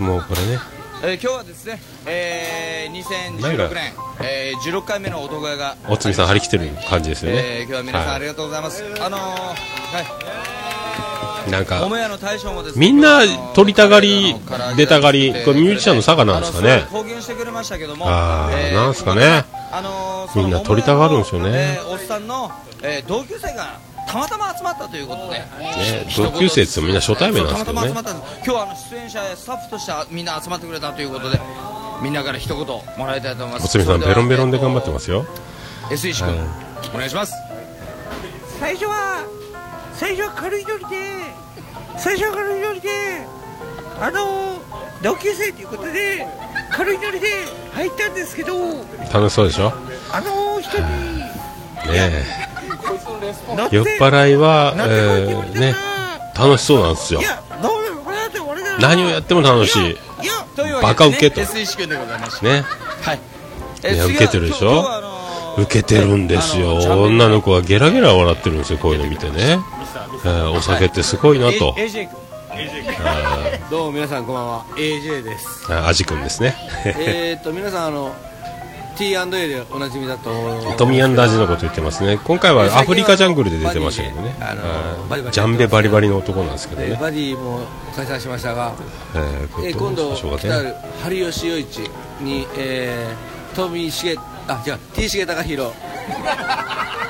[0.02, 0.58] もうこれね。
[1.02, 10.49] えー今日はですね、えー、なんか2016年、えー、16回目の男屋がおつみさん張り切ってる感じですよね、えー、今日は皆さんはいありがとうございます、あのー、はい
[11.48, 11.88] なんか
[12.76, 13.20] みんな
[13.54, 14.34] 取りたがり
[14.76, 16.72] 出たがりこれミュージシャンの差がなんですかね。
[16.72, 18.04] あのすごい貢献してくれましたけども。
[18.08, 19.44] あなんすかね。
[20.34, 21.78] みんな取りたがるんですよね。
[21.78, 22.50] えーおっさんの、
[22.82, 25.48] えー同級生がたまたま集まったということで、ね
[26.16, 27.88] 同級生ってみんな初対面なんですけどね。
[27.88, 31.40] そうたまたま集まったんです今日はあの出演者やスタッフとしてみんな集まってくれたということで
[32.02, 32.66] みんなから一言
[32.98, 35.26] もらいたいと思いますおつみさんベロンベロンで頑張ってますよ
[35.90, 37.34] S 石君、はいお願いします
[38.58, 39.22] 最初は
[40.00, 40.96] 最初は軽いノリで
[41.98, 42.88] 最初は軽いノリで
[44.00, 44.62] あの
[45.02, 46.26] 同級生ということで
[46.72, 47.26] 軽いノリで
[47.74, 48.54] 入ったんですけど
[49.12, 49.70] 楽しそうでしょ？
[50.10, 50.84] あの人に
[51.18, 51.26] ね
[51.86, 52.24] え。
[53.70, 55.74] 酔っ払いは、えーね
[56.34, 57.20] 楽しそうなんですよ。
[57.20, 59.90] いやどうでもこれだって俺なら何をやっても楽しい。
[59.90, 61.40] いやというわバけで、ね、カウケと。
[61.42, 62.64] S 石君でございましたね。
[63.02, 63.16] はい。
[63.16, 63.18] い
[63.84, 64.86] や次は受けてるでしょ？
[65.58, 66.76] 受けてるんですよ。
[67.02, 69.58] 女の子はゲラゲラ笑ってるんですよこういうの見てね、
[70.12, 72.20] えーお酒ってすごいなと、AJ 君。
[73.70, 74.64] どうも皆さんこんばんは。
[74.76, 75.72] AJ です。
[75.72, 76.56] あアジ君ですね。
[76.84, 78.14] えーっと皆さんあの
[78.98, 79.14] T&A
[79.48, 80.30] でおなじみだと。
[80.76, 82.18] トミーアンダージのこと言ってますね。
[82.24, 84.34] 今回はアフリカジャングルで出てましたけどね。
[84.40, 84.54] あ
[85.16, 87.60] のジャンベバリバリの男なんですけどね、えーバディも
[87.94, 88.74] 開催しましたが、
[89.14, 91.80] えー今度来たる春吉夜市
[92.20, 93.90] に、えー、トミー
[94.48, 95.72] あ違う T 重隆弘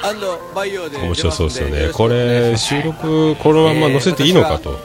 [0.02, 1.90] アンドバイオで面白そうですよね。
[1.92, 4.78] これ収録このまま載せていいのかと、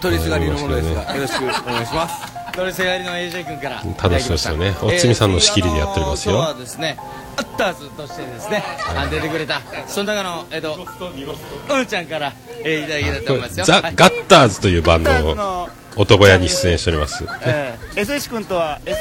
[0.00, 2.36] 取りすがりのものですがよろしくお願いします。
[2.52, 4.74] 取りすがりの AJ 君から楽しそうですよね。
[4.82, 6.34] おつみさんの仕切りでやっておりますよ。
[6.34, 6.98] 今日はですね
[7.36, 8.62] アッターズとしてですね、
[8.94, 12.32] あ出てくれたその中のえっ、とうんちゃんから、
[12.64, 13.64] えー、いただきたいと思いますよ。
[13.66, 13.94] ザ・はい。
[13.94, 19.00] ガッターズというバンドをの男屋に出演しております、えー、S 石君とは S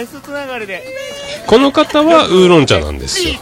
[0.00, 0.82] S つながりで
[1.46, 3.34] この方はウーロン茶なんですよ。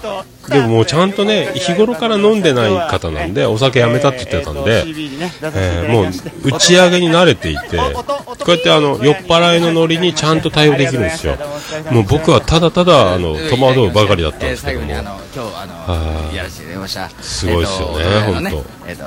[0.49, 6.07] でももうちゃんとね、日頃から飲んでない方なんで、お酒やめたって言ってたんで、えーもう
[6.44, 7.83] 打ち上げに慣れていて、こ
[8.47, 11.37] うやってあの、酔っ払いのノリにちゃんと対応できるんですよ。
[11.90, 14.94] もう僕はただただ、あの、戸惑うばかりだったんですけども。
[17.21, 19.05] すごいですよねえっと本当えっと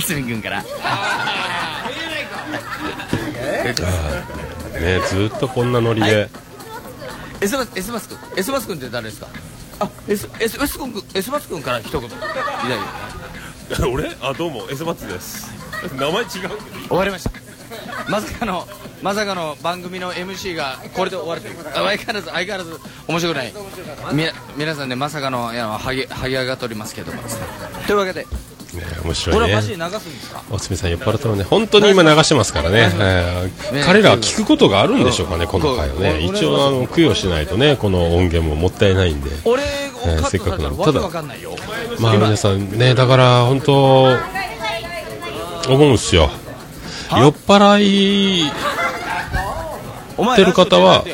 [0.00, 0.64] つみくんから
[4.80, 6.28] ね、ずっとこんなノリで、
[7.40, 9.28] エスバスエスバス君エスバス君って誰ですか？
[9.80, 12.08] あエスエスエス君エスバス君から一言。
[12.08, 12.12] い
[13.76, 14.10] た 俺？
[14.20, 14.66] あどうも。
[14.70, 15.50] S バツです。
[15.96, 16.28] 名前違う
[16.88, 17.30] 終わりました。
[18.08, 18.66] まさかの
[19.02, 21.42] まさかの番組の MC がこれで終わる
[21.74, 23.52] 相変わらず相変わらず面白くない。
[24.12, 24.24] み
[24.56, 27.22] 皆さんねまさかのいやはげはげ上がっておりますけども。
[27.86, 28.26] というわけで
[28.74, 29.40] ね、面白いね。
[29.40, 30.42] これはマジで流すんですか？
[30.50, 36.20] おつみさん酔っ払ったのね本当に今流してますからね、えーね彼らは聞くことがあるんでしょうかねこの回をね。
[36.20, 39.30] 一応あの供養しないとねこの音源ももったいないんで。
[39.44, 39.66] 俺を
[40.06, 41.56] えーカットされたらわけわかんないよ。
[41.98, 44.02] まあ皆さんねだから本当
[45.72, 46.30] 思うんすよ。
[47.10, 51.04] 酔っ払いってる方は。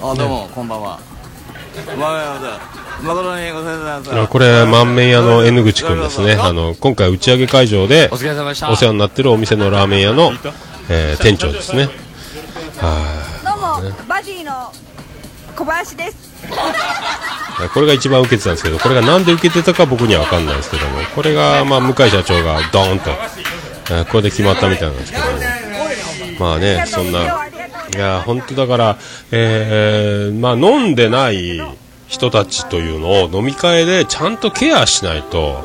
[0.00, 1.00] あどうもこんばんは
[4.28, 6.34] これ満面屋の N 口くんですね。
[6.34, 8.70] あの今回打ち上げ会場でお疲れ様でした。
[8.70, 10.32] お世話になってるお店のラーメン屋の、
[10.88, 11.88] えー店長ですね。
[12.78, 14.72] はどうも、バジーの
[15.54, 16.28] 小林です。
[17.64, 23.10] いこれが一番受けてたんですけどこれがなんで受けてたか僕には分かんないですけどもこれがまあ向井社長がドーンと、
[23.90, 25.30] えーこれで決まったみたいなんですけども。
[26.38, 28.98] まあねそんないや本当だから、
[29.32, 31.60] えーまあ飲んでない
[32.08, 35.62] 人たちというのを飲み会でちゃんとケアしないと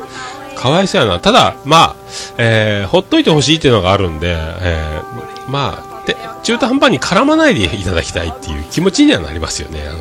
[0.56, 1.18] かわいそうやな。
[1.18, 1.96] ただまあ、
[2.38, 9.82] えーほっといてほしいっていうのがあるんで、えーまあで中途半端に絡まないでいただきたいっていう気持ちにはなりますよね。
[9.88, 9.98] あの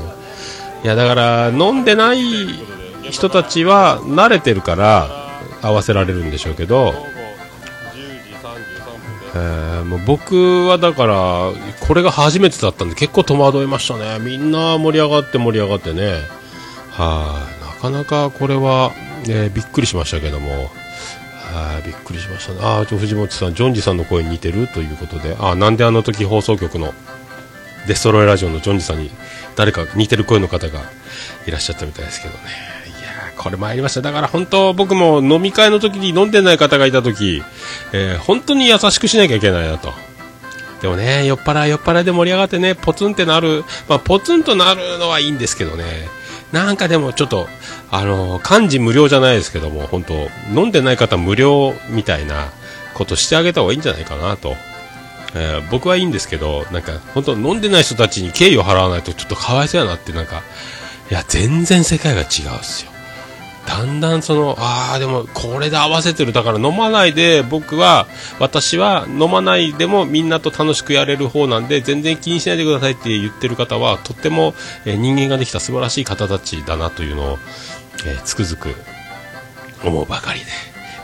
[0.84, 2.20] いやだから飲んでない
[3.10, 5.08] 人たちは慣れてるから
[5.62, 6.94] 合わせられるんでしょうけど
[9.36, 11.52] えーもう僕はだから
[11.88, 14.20] これが初めてだったんで結構戸惑いましたね。
[14.20, 16.20] みんな盛り上がって盛り上がってね。
[16.92, 17.66] はい。
[17.66, 18.92] なかなかこれは、
[19.28, 20.72] えーびっくりしましたけども。
[21.54, 22.60] はいびっくりしましたね。
[22.64, 25.36] ああ藤本さんジョンジさんの声に似てるということで。
[25.40, 26.94] あなんであの時放送局の
[27.88, 29.12] デストロイラジオのジョンジさんに
[29.56, 30.82] 誰か似てる声の方が
[31.46, 32.40] いらっしゃったみたいですけどね。
[33.44, 37.44] これ参りましただから本当僕も飲み会の時に飲んでない方がいた時、
[37.92, 39.92] えー本当に優しくしなきゃいけないなと。
[40.82, 45.84] でもね酔っ払い酔っ払いで盛り上がってねポツンってなる、まあ、ポツンとなるのはいいんですけどね。
[46.52, 47.48] なんかでもちょっと
[47.90, 50.14] あの漢字無料じゃないですけども本当
[50.54, 52.52] 飲んでない方無料みたいな
[52.94, 54.56] ことしてあげた方がいいんじゃないかなと。
[55.36, 60.44] えー僕はいいんですけど、なんか、本当飲んでない人たちに敬意を払わないとちょっとかわいそうやなって、なんか、
[61.10, 62.28] いや、全然世界が違うっ
[62.64, 62.93] すよ。
[63.66, 66.34] だんだんその、ああ、でも、これで合わせてる。
[66.34, 68.08] だから飲まないで、僕は、
[68.40, 74.54] 私は飲まないでもみんなと楽しくやれる方なんで、全然気にしないでくださいって言ってる方は、とっても、
[74.86, 77.40] え人間ができた素晴らしい方たちだなというのを、
[78.06, 78.76] えーつくづく
[79.86, 80.46] 思うばかりで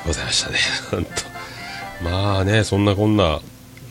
[0.05, 0.57] ございましたね。
[0.91, 3.39] 本当まあね、そんなこんな、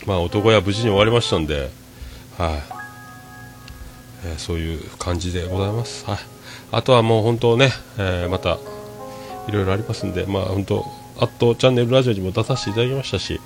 [0.04, 1.70] まあ男は無事に終わりましたんで、
[2.36, 2.62] はい、
[4.26, 6.04] えーそういう感じでございます。
[6.06, 6.18] はい。
[6.18, 6.37] あ
[6.70, 8.58] あとはもう本当ね、えーまた
[9.48, 10.84] いろいろありますんで、まあ本当、
[11.18, 13.40] アットチャンネルラジオにも出させていただきましたし、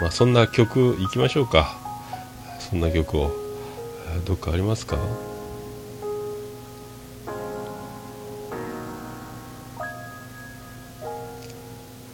[0.00, 1.78] まあそんな曲いきましょうか。
[2.58, 3.30] そんな曲を、
[4.24, 4.96] どっかありますか？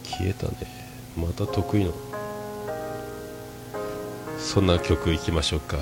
[0.03, 0.53] 消えたね。
[1.17, 1.93] また得意の。
[4.37, 5.77] そんな曲いきましょうか。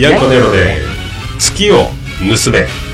[0.00, 0.78] えービアンコネロで
[1.38, 1.88] 月を
[2.20, 2.89] 盗め。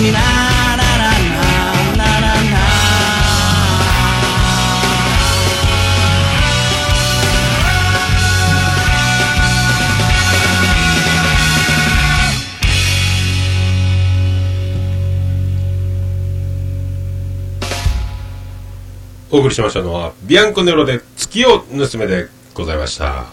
[0.00, 1.08] になななな
[1.96, 2.56] ななな
[19.30, 23.26] お送りしましたのは、ビアンコネロで月を盗めでございました。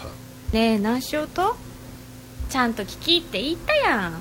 [0.52, 1.56] ねえ何しようと？
[2.50, 4.14] ちゃんと聞きって言ったやん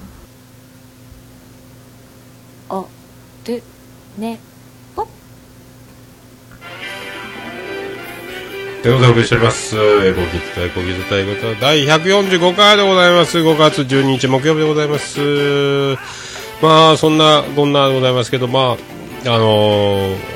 [2.69, 2.85] あ
[3.43, 3.61] で
[4.17, 4.39] ね
[8.81, 9.77] ということでお送りしております。
[9.77, 13.37] エコキッタエコキズタイコタ第145回でございます。
[13.37, 15.21] 5月12日木曜日でございます。
[16.61, 20.33] まあ、そんな、こんなでございますけど、まあ、あのー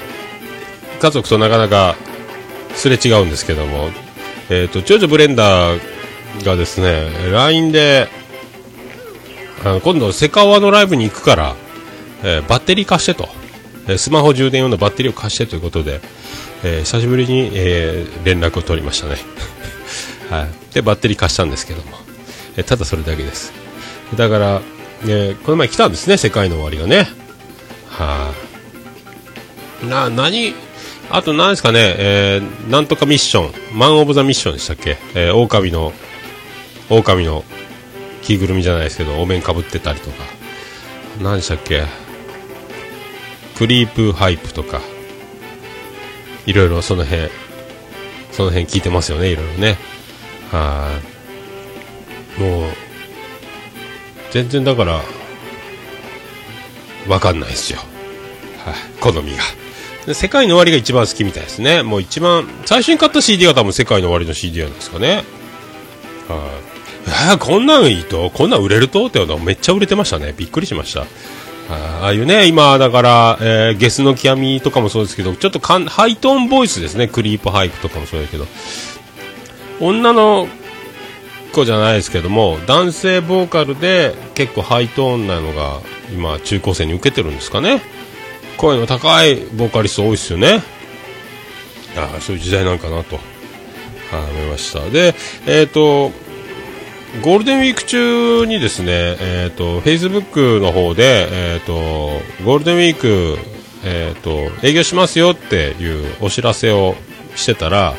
[0.99, 1.95] 家族となかなか
[2.75, 3.89] すれ違うんですけども、
[4.49, 5.79] えっ、と、長女ブレンダー
[6.43, 8.07] がですね、LINE で、
[9.63, 11.55] あの今度、セカオワのライブに行くから、
[12.23, 13.27] えーバッテリー貸してと、
[13.87, 16.01] えスマホ充電用のバッテリーを貸してということで、
[16.63, 19.17] えー久しぶりに、えー連絡を取りましたね、
[20.29, 21.97] はい、でバッテリー貸したんですけども、
[22.57, 23.51] えただそれだけです。
[24.15, 24.61] だから、
[25.07, 27.07] えこの前来たんですね世界の終わりがね。
[27.89, 28.31] は
[29.83, 30.53] い、な何
[31.09, 33.53] あと何ですかね、えなんとかミッション。
[33.73, 35.93] マン・オブ・ザ・ミッションでしたっけ、えー、狼の
[36.89, 37.43] 狼の
[38.23, 40.23] 着ぐるみじゃないですけどお面かぶってたりとか。
[41.21, 41.83] 何でしたっけ？
[43.57, 44.81] クリープハイプとか
[46.45, 47.29] いろいろその辺
[48.31, 49.77] その辺聞いてますよねいろいろね。
[50.51, 50.99] は
[52.37, 52.41] い。
[52.41, 52.69] もう
[54.31, 55.01] 全然だから
[57.07, 57.79] わかんないですよ。
[58.63, 58.73] はい。
[59.01, 59.43] 好みが。
[60.05, 61.81] で世界の終わりが一番好きみたいですね。
[61.81, 65.15] もう一番最初に買った CD が多分世界の終わりの CD なんですかね。
[65.15, 65.23] はい。
[67.07, 68.29] えー、こんなんいいと？
[68.29, 69.07] こんなん売れると？
[69.07, 70.33] ってのめっちゃ売れてましたね。
[70.37, 71.07] びっくりしました。
[71.69, 78.47] ああいうね、今、だから、えーゲスの極みとかもそうですけど、ちょっとかんハイトーンボイスですね、クリープハイプとかもそうですけど、
[79.79, 80.47] 女の
[81.51, 85.81] 子じゃないですけども、男性ボーカルで結構ハイトーンなのが、
[86.13, 87.81] 今、中高生に受けてるんですかね。
[88.57, 90.63] 声の高いボーカリスト多いですよね。
[91.97, 93.27] ああ、そういう時代なんかなと、はい
[94.31, 94.89] 思いました。
[94.89, 95.15] で、
[95.45, 96.11] えっ、と、
[97.21, 101.73] ゴールデンウィーク中にですね、えっ、と、Facebook の方で、えっ、と、
[102.45, 103.37] ゴールデンウィーク、
[103.83, 106.95] えっ、と、営業しますよっていうお知らせを
[107.35, 107.95] してたら、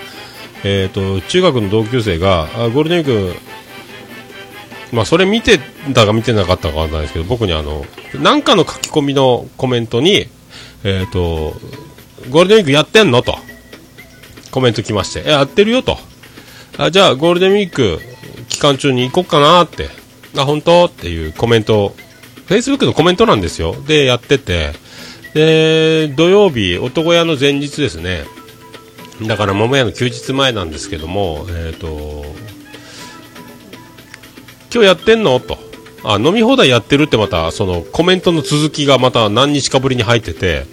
[0.63, 5.59] えっ、と、中学の同級生が、あゴールデンウィーク、まあ、それ見て
[5.95, 7.85] たか見てなかったかわかんないですけど、僕にあの、
[8.21, 10.29] なんかの書き込みのコメントに、
[10.85, 11.55] えっ、と、
[12.31, 13.37] ゴールデンウィークやってんのと、
[14.53, 15.99] コメント来まして、え、やってるよと。
[16.77, 18.01] あじゃあ、ゴールデンウィーク
[18.49, 19.89] 期間中に行こうかなって、
[20.37, 20.87] あ、本当？
[20.87, 21.95] っていうコメント、
[22.47, 23.75] Facebook のコメントなんですよ。
[23.87, 24.73] で、やってて、
[25.35, 28.25] で、土曜日、男屋の前日ですね。
[29.27, 32.25] だから、桃屋の休日前なんですけども、えっ、と、
[34.73, 35.41] 今日やってんの？
[35.41, 35.59] と。
[36.05, 40.67] あ、飲み放題やってるってまた、そのコメントの続きがまた何日かぶりに入ってて、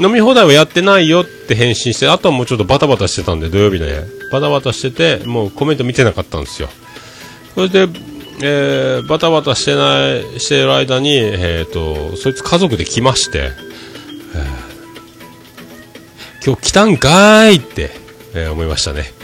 [0.00, 4.04] 飲み放題はやってないよって返信して、あとはもうちょっとバタバタしてたんで、土曜日ね。
[4.32, 6.68] バタバタしてて、もうコメント見てなかったんですよ。
[7.54, 7.88] それで、
[8.42, 13.70] えーバタバタしてない、してる間に、えっ、と、そいつ家族で来まして、えー
[16.42, 17.90] 今日来たんかーいって、
[18.34, 19.12] えー思いましたね。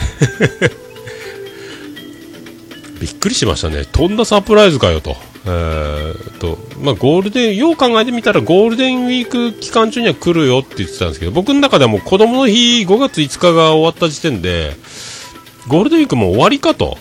[3.01, 3.87] びっくりしましたね。
[3.91, 5.17] とんだサプライズかよと。
[5.49, 14.75] えーと、まあ、ゴールデン、よう考えてみたらゴールデンウィーク期間中には来るよって言ってたんですけど、僕の中ではもう子供の日5月5日が終わった時点で、
[15.69, 16.99] ゴールデンウィークも終わりかと。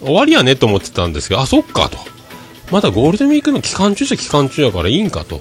[0.00, 1.98] 終わりやねと思ってたんですけど、あ、そっかと。
[2.70, 5.40] まだゴールデンウィークの期間中じゃ期間中やからいいんかと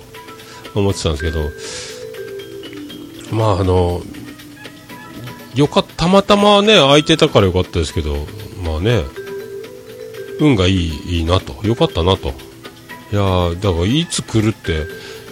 [0.76, 1.50] 思ってたんですけど、
[3.36, 4.02] まああの、
[5.56, 8.16] よかった、たまたまね、空いてたからよかったですけど、
[8.64, 9.04] まあね、
[10.40, 11.66] 運がいい、いいなと。
[11.68, 12.34] よかったなと。
[13.12, 14.86] いやだからいつ来るって、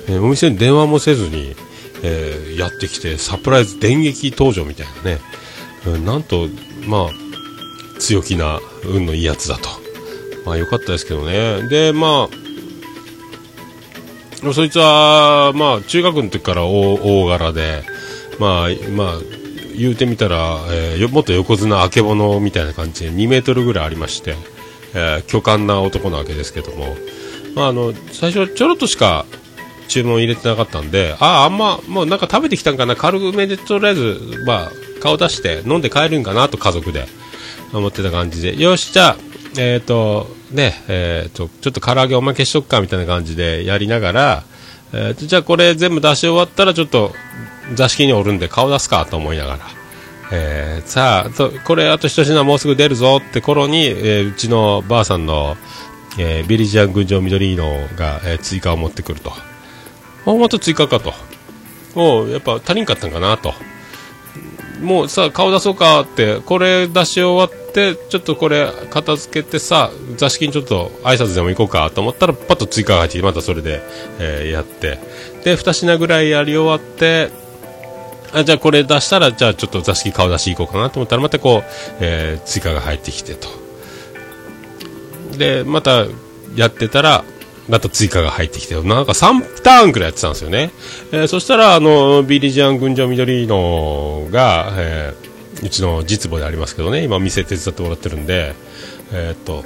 [0.10, 1.56] えーお店に電話もせずに、
[2.04, 5.20] えーやってきて、サプライズ電撃登場みたいなね。
[5.86, 6.48] うんなんと、
[6.88, 7.10] まあ、
[8.00, 9.70] 強気な運のいいやつだと。
[10.46, 11.68] まあよかったですけどね。
[11.70, 12.30] で、ま
[14.44, 17.84] あ、そいつは、まあ中学の時から大柄で、
[18.40, 19.20] まあ、まあ、
[19.78, 24.36] 言うてみたら、えーもっと横綱あけぼのみたいな感じで2メートルぐらいありまして、
[24.98, 26.96] えー巨漢な男なわけですけども、
[27.56, 29.26] まあ、あの最初ちょろっとしか
[29.88, 34.72] 注文入れてなかったんで、ああ、あんま、もうなんか食べてきたんかな、軽めでとりあえず、まあ、
[35.02, 37.08] 顔出して飲んで帰るんかなと家族で。
[37.74, 39.18] 思ってた感じで、よし、じゃあ、
[39.58, 44.44] えっ、と、ね、えっ、と、ちょっと唐揚げおまけしとくかみたいな感じでやりながら、
[44.94, 47.14] えーじゃあこれ全部出し終わったらちょっと
[47.76, 49.60] 座敷におるんで顔出すかと思いながら、
[50.32, 55.56] えーさあとこれあと一品もうすぐ出るぞって頃に、えーうちのばあさんの、
[56.20, 57.66] えービリジアン群青緑の
[57.96, 59.32] が、えー追加を持ってくると。
[59.32, 61.14] あまた追加かと。
[61.96, 63.54] おうやっぱ足りんかったんかなと。
[64.82, 73.82] もうさ顔出そうかってこれ出し終わってちょっとこれ片付けてさ座敷にちょっと挨拶でも行こうかと思ったらパッと追加が入ってまたそれで、
[74.20, 75.00] えーやって。
[75.44, 77.32] で2品ぐらいやり終わって
[78.34, 81.70] あじゃあこれ出したらじゃあちょっと座敷顔出し行こうかなと思ったらまたこう、
[82.02, 83.48] えー追加が入ってきてと。
[85.38, 86.06] でまた
[86.56, 87.24] やってたら
[87.70, 90.72] また追加が入ってきてなんか3ターンくらいやってたんですよね、
[91.12, 95.28] えーそしたらあのビリジアン群青緑のが、えー
[95.66, 98.54] うちの実母でありますけどね今店手伝ってもらってるんで
[99.12, 99.66] えーっと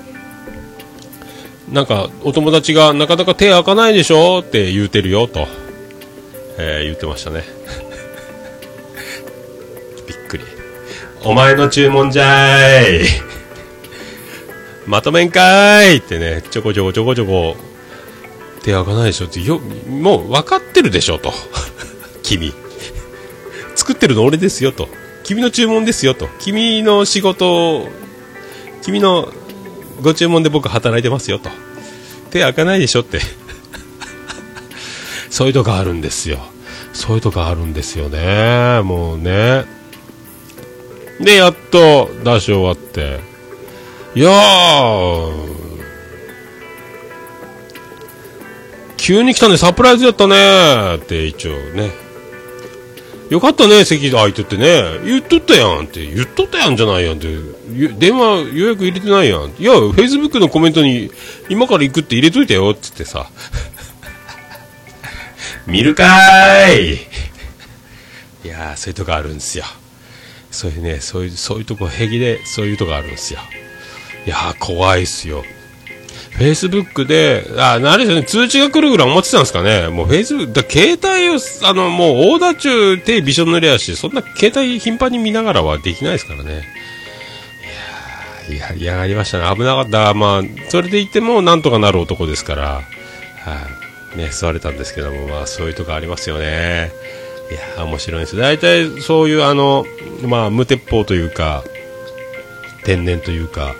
[1.69, 5.47] なんかお友達がなかなか手開かないでしょって言うてるよと、
[6.57, 7.43] えー言ってましたね。
[11.23, 13.01] お前の注文じゃい。
[14.87, 17.55] まとめんかいってねちょこちょこちょこちょこ。
[18.63, 19.39] 手開かないでしょって。
[19.41, 21.31] よもう分かってるでしょと。
[22.23, 22.53] 君。
[23.75, 24.89] 作ってるの俺ですよと。
[25.23, 26.27] 君の注文ですよと。
[26.39, 27.87] 君の仕事
[28.81, 29.31] 君の
[30.01, 31.51] ご注文で僕働いてますよと。
[32.31, 33.19] 手開かないでしょって。
[35.29, 36.39] そういうとこあるんですよ。
[36.93, 38.81] そういうとこあるんですよね。
[38.83, 39.80] もうね。
[41.23, 43.19] でやっと出し終わって。
[44.15, 45.51] いやー。
[48.97, 51.89] 急に来たねサプライズやったねって一応ね。
[53.29, 54.99] よかったね席空いててね。
[55.05, 55.85] 言っとったやん。
[55.85, 57.27] って言っとったやんじゃないやんって。
[57.71, 59.51] ゆ電話予約入れてないやん。
[59.57, 61.09] いやフェイスブックのコメントに
[61.49, 62.69] 今から行くって入れといたよ。
[62.71, 63.29] っつってさ。
[65.65, 66.99] 見るかーい。
[68.43, 69.65] いやーそういうとこあるんですよ
[70.51, 73.39] そういうねそういうそういうとこ平気でそういうとこあるんですよ
[74.25, 75.43] いやー怖いっすよ
[76.31, 79.89] フェイスブックで、あ、なるですね、通知が来るぐらい思ってたんですかね。
[79.89, 81.39] もうフェイスブック、だ携帯を、
[81.69, 86.63] あの、もうオーダー中手びしょ濡れやし、そんな携帯頻繁に見ながらはできないですからね。
[88.49, 89.55] いや、嫌がりましたね。
[89.55, 90.13] 危なかった。
[90.13, 92.81] まあ、それでいてもなんとかなる男ですから、は
[94.15, 96.91] い、ね、座れたんですけども、まあ、そういうとこありますよね。
[97.51, 98.37] いや、面白いです。
[98.37, 99.85] 大体、そういう、あの、
[100.23, 101.63] まあ、無鉄砲というか、
[102.85, 103.75] 天然というか、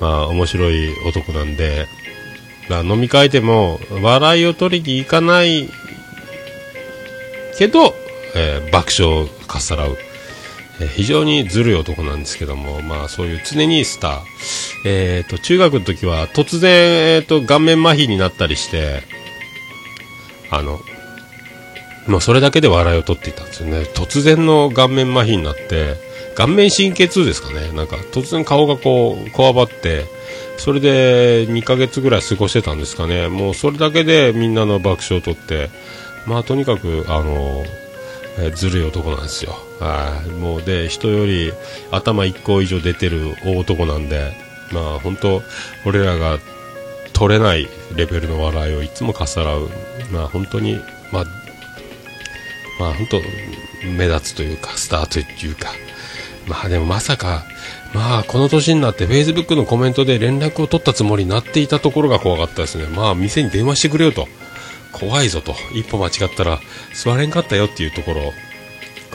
[0.00, 1.86] まあ、面白い男なんで、
[2.68, 5.68] まあ、飲み会でも笑いを取りに行かない
[7.58, 7.94] けど、
[8.34, 9.96] えー爆笑をかっさらう、
[10.80, 14.20] えー非常にずるい男なんですけども、まあ、そういう常にスター、
[14.86, 19.02] えー、と中学の時は突然、えー、と顔面麻痺になったりして
[20.50, 20.78] あの
[22.06, 23.80] まあ、それだけで笑いを取っていたんですよね。
[23.94, 25.96] 突然の顔面麻痺になって
[26.34, 27.70] 顔面神経痛ですかね。
[27.72, 30.06] なんか突然顔がこうこわばって
[30.56, 33.28] それで2ヶ月ぐらい過ごしてたんですかね。
[33.28, 35.70] もうそれだけでみんなの爆笑を取って
[36.26, 37.64] まあとにかくあの、
[38.38, 39.56] えずるい男なんですよ。
[39.80, 40.28] はい。
[40.30, 41.52] もうで人より
[41.90, 44.32] 頭1個以上出てる大男なんで
[44.72, 45.42] まあ本当
[45.84, 46.38] 俺らが
[47.12, 49.68] 取れないレベルの笑いをいつもかっさらう
[50.10, 50.80] まあ本当に
[51.12, 51.24] まあ
[52.80, 53.20] まあ本当
[53.86, 55.68] 目立つというかスタートというか
[56.48, 57.44] まあでもまさか
[57.94, 64.26] まあこの年になって Facebook のコメントで連絡を取ったつもりになっていたところが怖かったですねまあ店に電話してくれよと
[64.92, 66.58] 怖いぞと一歩間違ったら
[66.94, 68.32] 座れんかったよっていうところ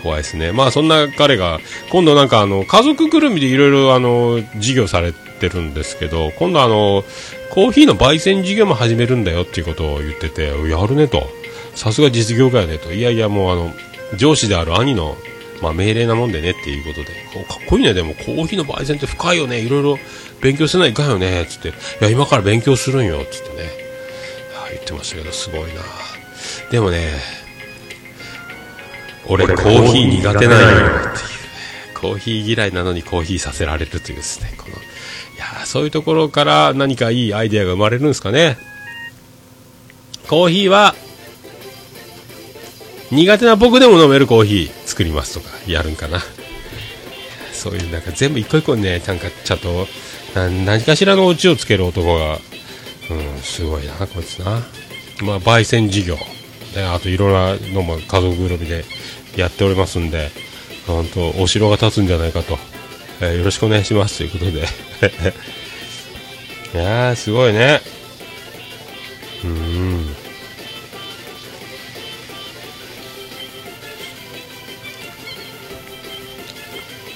[0.05, 0.51] 怖いですね。
[0.51, 1.59] まあそんな彼が、
[1.89, 7.03] 今度なんかあの、家族ぐるみでいろいろあの、事業されてるんですけど、今度あの、
[7.49, 11.28] コーヒーの焙煎事業も始めるんだよっていうことを言ってて、やるねと。
[11.76, 12.93] さすが実業家やねと。
[12.93, 13.73] いやいやもうあの、
[14.17, 15.17] 上司である兄の、
[15.61, 17.05] まあ命令なもんでねっていうことで、
[17.47, 19.99] かっこいいね、でもコーヒーの焙煎って深いよね、いろいろ
[20.41, 21.71] 勉強せないかんよね、つって、い
[22.01, 23.86] や今から勉強するんよ、つってね。
[24.71, 25.82] 言ってましたけど、すごいな。
[26.69, 27.13] でもね、
[29.28, 31.21] 俺コーヒー苦手なんよってい
[31.93, 34.78] う、コーヒー嫌いなのにコーヒーさせられるというですね、この、い
[35.38, 38.57] やそういうところから何かいいアイデアが生まれるんですかね。
[40.28, 40.95] コーヒーは、
[43.12, 46.22] 苦手な僕でも飲めるコーヒー作りますとかやるんかな。
[47.53, 49.88] そういうなんか全部一個一個ね、なんかちゃんと、
[50.36, 52.39] 何かしらのオチをつける男が、
[53.10, 54.62] うん、すごいな、こいつな。
[55.24, 56.18] まあ、焙煎事業。
[56.74, 58.84] であといろんなのも家族ぐるみで
[59.38, 60.30] やっておりますんで、
[60.86, 62.58] 本当お城が建つんじゃないかと、
[63.22, 64.60] えーよろしくお願いしますということで。
[66.74, 67.82] いやー、すごいね。
[69.43, 70.16] うーん。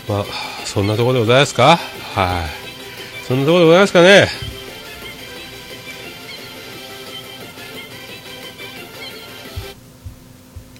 [0.09, 0.25] まあ、
[0.65, 1.77] そんなところでございますか？
[2.15, 3.25] はい。
[3.27, 4.27] そんなところでございますかね？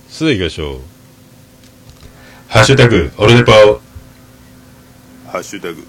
[0.10, 0.80] それでは行きましょう。
[2.48, 3.52] ハッシュタグ、オルネポ。
[5.32, 5.86] ハッシュタグ。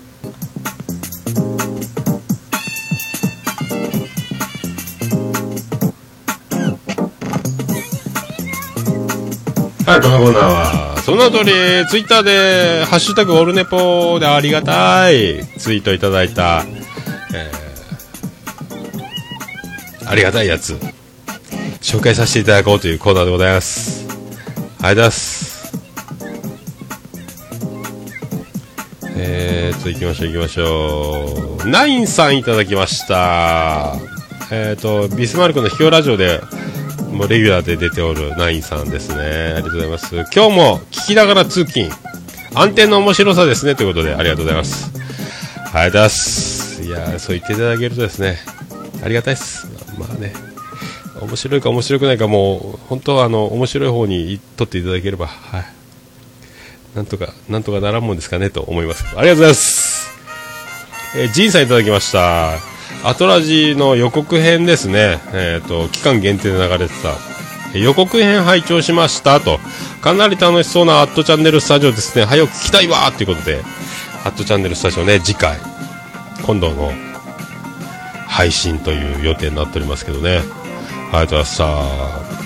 [9.86, 11.52] はい、このコーナーは、その通り、
[11.88, 16.64] ツイッターで、ハッシュタグオルネポでありがたいツイートいただいた、
[17.34, 17.70] えー
[20.10, 20.76] ありがたいやつ、
[21.80, 24.08] 紹介させていただこうというコーナーでございます。
[24.08, 25.72] ありがとうございます。
[29.16, 31.68] えーと、行きましょう行きましょう。
[31.68, 33.94] ナインさんいただきました。
[34.50, 36.40] えーと、ビスマルクの秘境ラジオで、
[37.12, 39.22] もうレギュラーで出ておるナインさんですね。
[39.22, 40.14] ありがとうございます。
[40.14, 41.90] 今日も聞きながら通勤。
[42.54, 43.74] 安定の面白さですね。
[43.74, 44.90] ということで、ありがとうございます。
[44.94, 46.82] ありがとうございます。
[46.82, 48.38] いやそう言っていただけるとですね、
[49.04, 49.66] ありがたいです。
[49.98, 50.32] まあね、
[51.20, 55.64] 面白いか面白くないかもう、本当はあの、面白い方に取っていただければ、はい。
[56.94, 59.04] なんとか、なんとかならんもんですかね、と思います。
[59.04, 60.10] ありがとうございます。
[61.16, 62.69] えー、ジンさんいただきました。
[63.04, 65.20] アトラジの予告編ですね。
[65.32, 67.78] えっ、と、期間限定で流れてた。
[67.78, 69.58] 予告編拝聴しましたと。
[70.00, 72.24] かなり楽しそうなアットチャンネルスタジオですね。
[72.24, 73.62] 早く聞きたいわーということで、
[74.24, 75.58] アットチャンネルスタジオね、次回、
[76.42, 76.92] 今度の
[78.26, 80.42] 配信という予定になっておりますけどね。
[81.12, 82.40] ありがとうございました。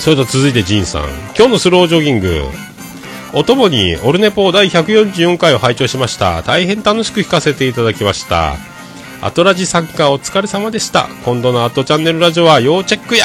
[0.00, 1.04] それでは続いてジンさん。
[1.36, 2.42] 今日のスロージョギング。
[3.32, 6.42] おともにオルネポ第144回を拝聴しました。
[6.42, 8.73] 大変楽しく聞かせていただきました。
[9.24, 11.08] アトラジ参加お疲れ様でした。
[11.24, 13.24] 今度のアトチャンネルラジオは要チェックや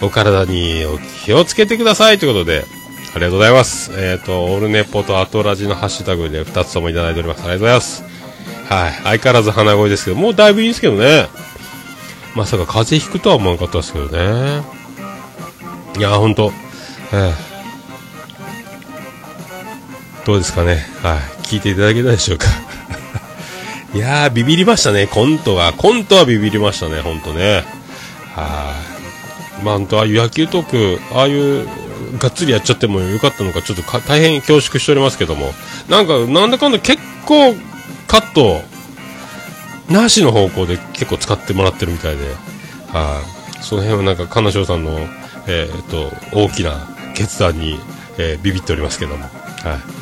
[0.00, 2.64] お体にお気をつけてくださいということで、
[3.16, 3.90] ありがとうございます。
[3.96, 7.40] えっ、と、オールネポとアトラジのハッシュタグで2つともいただいております。
[7.40, 8.04] ありがとうございます。
[8.68, 8.92] はい。
[8.92, 11.26] 相変わらず鼻声ですけど、もうだいぶいいですけどね。
[12.36, 14.62] まさか風邪ひくとは思わなかったですけどね。
[15.98, 16.52] いや、ほんと。
[17.12, 17.48] ええ
[20.24, 20.86] どうですかね。
[21.02, 21.18] はい。
[21.42, 22.67] 聞いていただけたでしょうか。
[23.94, 25.72] いやー、ビビりましたね、コントは。
[25.72, 27.64] コントはビビりましたね、ほんとね。
[28.34, 28.74] は
[29.60, 29.64] い。
[29.64, 31.66] まあ、ほんと、ああいう野球トーク、ああいう、
[32.18, 35.52] がっつりやっちゃってもよかったのか、ちょっと大変恐縮しておりますけども。
[35.88, 37.54] なんか、なんだかんだ結構、
[38.06, 38.62] カット、
[39.88, 42.24] なしの方向で結構使ってもらってるみたいで。
[42.92, 43.22] は
[43.58, 43.62] い。
[43.62, 44.98] その辺はなんか、金賞さんの、
[45.46, 47.80] えーっと、大きな決断に、
[48.18, 49.22] えービビっておりますけども。
[49.24, 49.97] はい。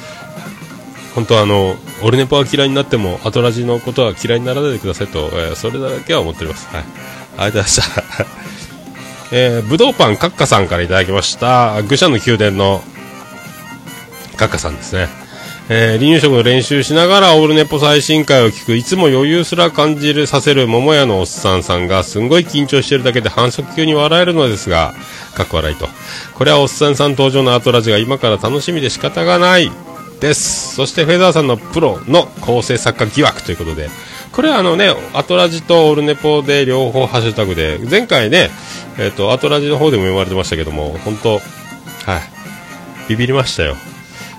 [1.16, 6.66] 本当はあの、オルネポは嫌いになっても、アトラジのことは嫌いにならないでくださいと、えーそれだけは思っております。
[6.68, 6.84] はい。
[6.84, 8.26] ありがとうございました。
[9.32, 11.80] えー、ぶどうパンカッカさんからいただきました。
[11.84, 12.84] 愚者の宮殿の
[14.36, 15.08] カッカさんですね。
[15.70, 24.94] えー、離乳食の練習しながらオールネポ最新回を聞く、いつも余裕すら感じるさせる桃屋のおっさんさんが、すんごい緊張してるだけで反則級に笑えるのですが、
[25.34, 25.88] かっこ笑いと。
[26.34, 29.72] これはおっさんさん登場のアトラジが今から楽しみで仕方がない
[30.20, 30.74] です。
[30.74, 33.88] そしてフェザーさんのプロの構成作家疑惑ということで、
[34.32, 38.50] これはあのね、アトラジとオルネポで両方ハッシュタグで、前回ね、
[38.98, 41.40] えっ、と、アトラジの方でも読まれてましたけども、本当はい、
[43.08, 43.76] ビビりましたよ。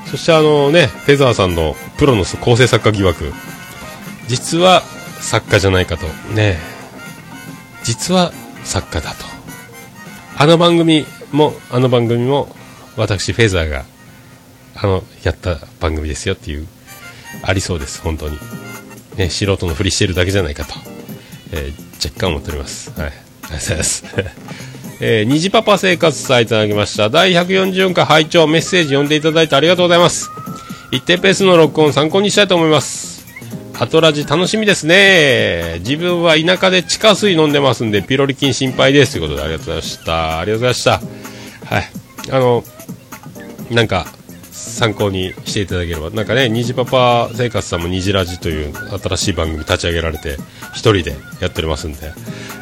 [0.05, 3.33] そしてあのね、フェザーさんのプロの構成作家疑惑、
[4.27, 4.83] 実は
[5.19, 6.59] 作家じゃないかと、ね、
[7.83, 8.31] 実は
[8.63, 9.25] 作家だと。
[10.37, 12.55] あの番組も、あの番組も、
[12.95, 13.85] 私、フェザーが、
[14.79, 16.67] あの、やった番組ですよっていう、
[17.43, 18.37] ありそうです、本当に。
[19.17, 20.73] ね、素人のふりしてるだけじゃないかと、
[21.51, 22.91] えー若干思っております。
[22.99, 23.09] はい。
[23.09, 24.03] ありがとうございます。
[24.99, 27.09] えー、虹パパ生活さんいただきました。
[27.09, 30.29] 第144回拝聴メッセージ読んでいただいてありがとうございます。
[30.91, 33.25] 一定ペースの録音参考にしたいと思います。
[33.79, 35.75] アトラジ楽しみですね。
[35.79, 39.13] 自分は田舎で地下水飲んでますんで、ピロリ菌心配です。
[39.13, 40.39] ということで、ありがとうございました。
[40.39, 40.91] ありがとうございました。
[41.75, 41.89] はい。
[42.31, 42.63] あの、
[43.69, 44.07] なんか、
[44.57, 46.09] 参考にしていただければ。
[46.09, 50.37] なんかね、虹パパ生活さんも虹ラジという新しい番組立ち上げられて、
[50.73, 52.11] 一人でやっておりますんで、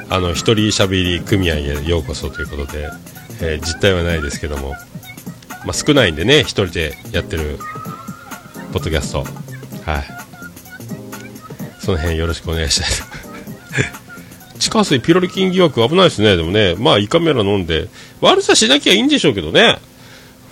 [0.09, 2.89] あの、一人喋り組合へようこそということで、
[3.41, 4.71] えー実態はないですけども、
[5.65, 7.57] まあ、少ないんでね、一人でやってる、
[8.73, 9.19] ポッドキャスト。
[9.19, 10.03] はい。
[11.79, 12.89] その辺よろしくお願いしたい
[14.53, 14.59] と。
[14.59, 16.35] 地下水ピロリ菌疑惑危ないですね。
[16.35, 17.87] でもね、まあ胃カメラ飲んで、
[18.21, 19.77] 悪さしなきゃいいんでしょうけどね。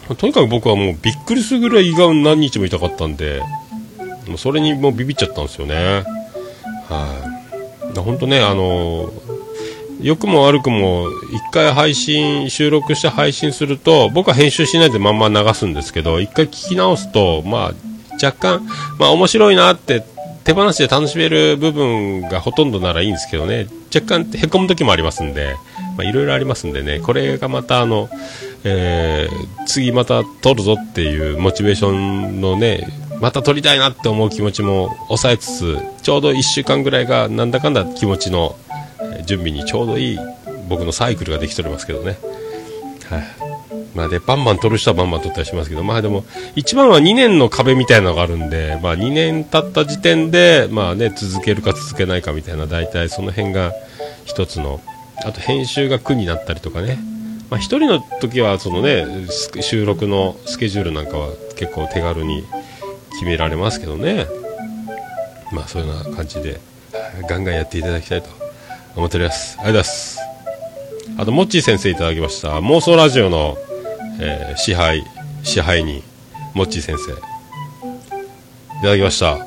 [0.08, 3.42] とにかく僕はもうびっくりするぐらい胃が何日も痛かったんで、
[4.28, 6.04] もうそれにもうビビっちゃったんですよね。
[6.90, 7.32] は
[7.96, 8.00] い。
[8.00, 9.12] 本当ね、あの
[10.02, 17.74] 良くも悪くも一回配信収録して配信すると僕は編集しないでまんま流すんですけど一回聞き直すとまあ
[18.22, 18.68] 若干
[19.00, 20.04] まあ面白いなって
[20.44, 25.56] 手放しで楽しめる部分がほとんどならいいんですけどね若干へこむ時もありますんで
[26.02, 28.10] いろいろありますんでねこれがまたあの、
[28.64, 32.88] えー次また撮るぞっていうモチベーションのね
[33.22, 38.56] また撮りたいなって思う気持ちも抑えつつちょうど1週間ぐらいがなんだかんだ気持ちの
[39.26, 40.20] 準備にちょうどいい
[40.68, 42.18] 僕のサイクルができておりますけどね。
[43.10, 43.43] はい。
[43.96, 46.26] まあで、バンバン撮る人はバンバン撮ったりしますけど、まあでも、
[46.56, 53.72] 一番は2年の壁みたいなのがあるんで、まあ2年経った時点で、まあね、続けるか続けないかみたいな、大体その辺が
[54.26, 54.82] 一つの、
[55.26, 56.98] あと編集が苦になったりとかね。
[57.50, 59.06] まあ一人の時は、そのね、
[59.62, 62.44] 収録のスケジュールなんかは結構手軽に
[63.14, 64.26] 決められますけどね。
[65.52, 66.60] まあそういうような感じで、
[67.30, 68.30] ガンガンやっていただきたいと
[68.96, 69.58] 思っております。
[69.60, 70.20] ありがとうございます。
[71.16, 72.60] あと、モッチー先生いただきました。
[72.60, 73.58] 妄想ラジオの、
[74.20, 75.04] えー支配、
[75.44, 76.04] 支配人、
[76.54, 77.12] モッチー先生。
[77.12, 77.16] い
[78.82, 79.46] ただきました。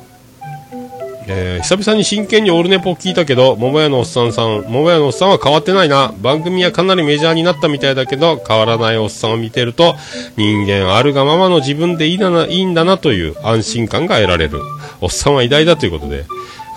[1.29, 6.13] えー久々に真剣にオールネポ聞いたけど、桃屋のおっさんさん、桃屋のおっさんは変わってないな。
[6.21, 9.95] 番組はかなりメジャーになったみたいだけど、変わらないおっさんを見てると、
[10.37, 14.61] 人間あるがままの自分でいいな、いいんだなという安心感が得られる。
[15.01, 16.25] おっさんは偉大だということで、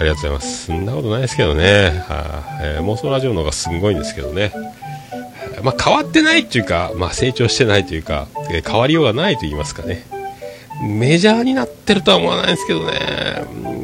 [0.00, 0.66] ありがとうございます。
[0.66, 1.64] そんなことないですけどね。
[2.08, 4.52] はいえー妄想ラジオの方がすごいんですけどね。
[5.62, 10.04] まあ、変わってないっていうか、まあ、成長してないというか、えー変わりようがないと言いますかね。
[10.82, 13.44] メジャーになってるとは思わないですけどね。
[13.64, 13.76] う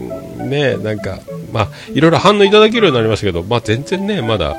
[0.46, 1.20] んねなんか、
[1.52, 4.56] まあ、いろいろ反応いただけるようになりましたけど、まあ、全然ね、まだ、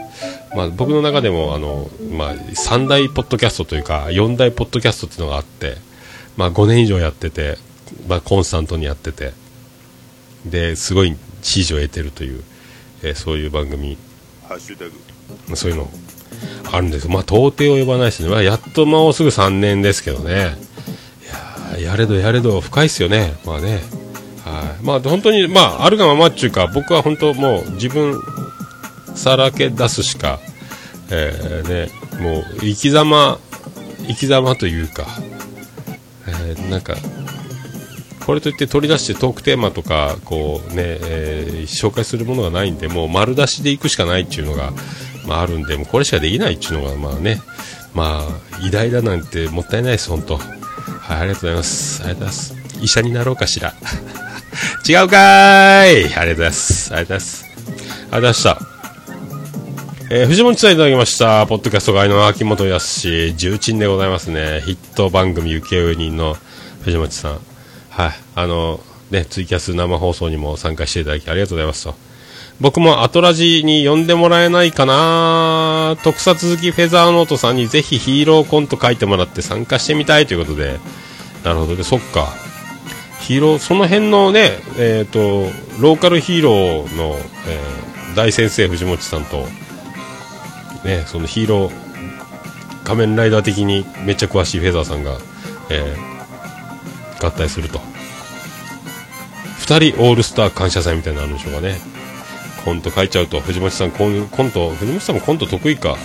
[0.55, 5.78] まあ、僕の中でも、あの、まあ、3大ポッドキャストというか、4大ポッドキャストっていうのがあって、
[6.36, 7.57] まあ、5年以上やってて、
[8.07, 9.34] まあ、コンスタントにやってて、
[10.45, 12.43] で、すごい支持を得てるという、
[13.03, 13.97] えーそういう番組。
[15.55, 15.89] そういうの
[16.71, 17.07] あるんです。
[17.07, 20.55] まあ到底及ばないですね、まあ、やっともうすぐ3年ですけどね。
[21.78, 23.34] いややれどやれど深いっすよね。
[23.45, 23.82] まあね。
[24.43, 24.84] はい。
[24.84, 28.19] まあ本当にまああるがままっていうか僕は本当もう自分
[29.15, 30.39] さらけ出すしか
[31.09, 33.39] えーねもう生き様
[34.07, 35.05] 生き様というか、
[36.28, 36.95] えーなんか
[38.25, 44.71] これといって取り出してトークテーマとかこうね、えー紹介するものがないんでもう丸出しでいくしかないっていうのが、
[45.28, 47.41] まあ、あるんでもうこれしかできないっていうのがまあね
[47.93, 50.43] まあ偉大だなんてもったいないです本当は
[51.15, 53.73] いありがとうございますありがとうございます医者になろうかしら
[54.88, 58.78] 違うかーいありがとうございますありがとうございますありがとうございました
[60.09, 61.45] えー藤本さんいただきました。
[61.47, 64.61] ポッドキャスト外の秋元康、重鎮でございますね。
[64.63, 66.38] ヒット番組請負人の
[66.84, 67.39] 藤本さん。
[67.89, 68.11] はい。
[68.34, 68.80] あの、
[69.11, 72.07] ね、ツイキャス生放送にも参加していただきありがとうございますと。
[72.60, 80.80] 僕もアトラジに呼んでもらえないかな特撮好きフェザーノートさんにぜひヒーローコント書いてもらって参加してみたいということで。
[81.43, 81.76] なるほど。
[81.76, 82.34] で、そっか。
[83.22, 85.45] ヒーロー、その辺のね、えっ、と、
[85.80, 87.16] ローカルヒーローの、
[87.47, 87.88] えー
[88.18, 89.45] 大先生藤本さんと、
[90.84, 91.72] ね、そのヒーロー
[92.84, 95.20] 仮面ライダー的にめっちゃ詳しいフェザーさんが、
[95.70, 96.18] えー
[97.20, 97.80] 合体すると
[99.60, 101.80] 2人オールスター感謝祭みたいなのあるんでしょうかね
[102.66, 105.93] コント書いちゃうと藤本さんコンコント藤本さんもコント得意か。
[105.93, 105.97] ね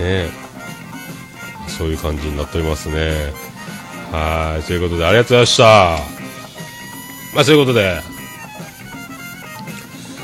[0.00, 0.30] え。
[1.68, 3.32] そういう感じになっておりますね。
[4.12, 4.62] はい。
[4.64, 5.98] ということでありがとうございました。
[7.34, 8.00] まあそういうことで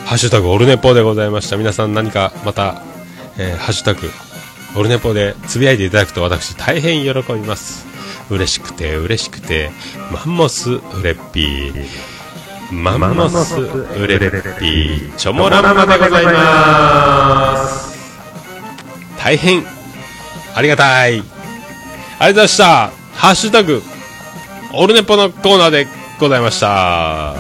[0.07, 1.57] ハッシュタグオルネポでございました。
[1.57, 2.83] 皆さん何かまた、
[3.39, 4.11] えーハッシュタグ
[4.77, 7.87] オルネポでつぶやいていただくと私大変喜びます。
[8.29, 9.71] 嬉しくて嬉しくて
[10.13, 12.16] マンモスウレッピー。
[12.71, 17.97] マンモスウレッピーチョモランマでございます。
[19.19, 19.65] 大変
[20.55, 21.21] ありがたい。
[21.21, 22.91] ありがとうございました。
[23.15, 23.83] ハッシュタグ
[24.75, 25.87] オルネポのコーナーで
[26.19, 27.35] ございました。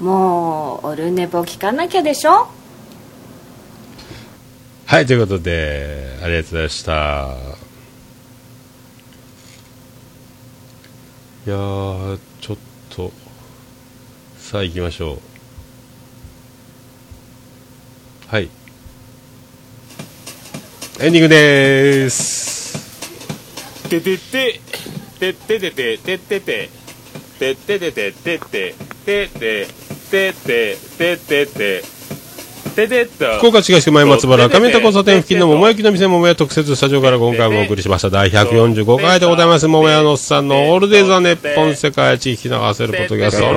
[0.00, 2.46] もうオルネポ聞かなきゃでしょ？
[4.88, 6.92] はい、ということで、ありがとうございました。
[11.46, 12.56] いやー、ちょっ
[12.88, 13.12] と、
[14.38, 15.18] さあ行きましょう。
[18.28, 18.48] はい。
[21.00, 22.78] エンディングでーす。
[23.90, 24.58] ててて、
[25.20, 26.70] てててて、ててて、
[27.38, 28.74] てててて、ててて、
[29.04, 29.66] ててて、
[30.10, 31.97] ててて、ててて、
[33.18, 33.38] と。
[33.38, 38.10] 福岡市東区前松原亀田交差点付近の桃焼きの店桃屋特設スタジオから今回もお送りしました。
[38.10, 43.48] 第145回でございます桃屋のおっさんのオールデイザネッポン世界一聞き流せるポッドキャスト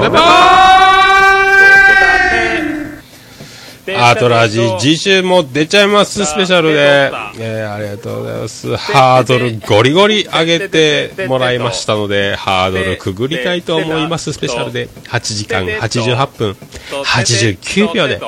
[3.97, 6.26] アートラジ次週も出ちゃいます。
[6.26, 8.76] スペシャルで、えーありがとうございます。
[8.76, 14.34] ハードルゴリゴリ上げてもらいましたのでハードルくぐりたいと思います。
[14.34, 14.88] スペシャルで。
[14.88, 16.57] 8時間88分。
[17.03, 18.22] 89秒で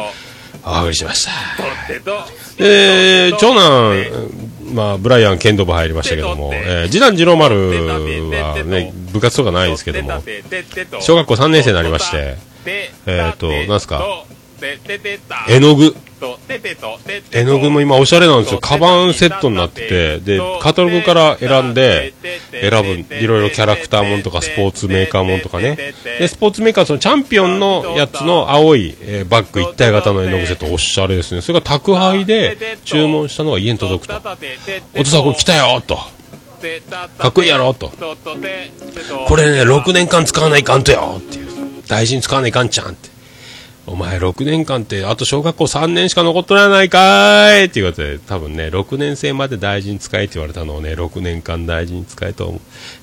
[0.65, 1.31] お送りしました。
[2.59, 10.09] えー長男、まあ、ブライアン剣道部入りましたけども、えー次男次郎丸はね、部活とかないですけども、
[11.01, 12.37] 小学校3年生になりまして、
[13.05, 14.23] えっ、と、なんすか、
[15.49, 15.95] 絵の具。
[17.31, 18.59] 絵の具も今おしゃれなんですよ。
[18.61, 22.13] カバンセットになってて、で、カタログから選んで、
[22.51, 25.75] 選ぶ、いろいろキャラクターもんとか、スポーツメーカーもんとかね。
[26.19, 31.41] で、スポーツメーカー、そのチャンピオンのやつの青い、えーバッグ一体型の絵の具セット、おしゃれですね。
[31.41, 34.15] それが宅配で注文したのが家に届くと。
[34.95, 35.97] お父さんこれ来たよと。
[37.17, 37.91] かっこいいやろと。
[39.27, 41.47] これね、6年間使わないかんとよっていう。
[41.87, 43.12] 大事に使わないかんちゃんって。
[43.85, 47.65] お前6年間ってあと小学校3年しか残っとらないかーい。
[47.65, 52.59] っていうことで多分ね6年生まで大事に使えって言われたのをね6年間大事に使えと、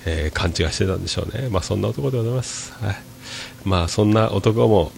[0.07, 1.49] えー勘違いしてたんでしょうね。
[1.51, 2.97] まあそんな男でございます、はい、
[3.65, 4.91] まあそんな男も、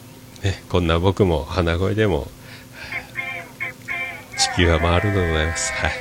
[0.43, 2.28] ね、こんな僕も鼻声でも
[4.39, 5.72] 地球は回るのでございます。
[5.72, 5.93] はい。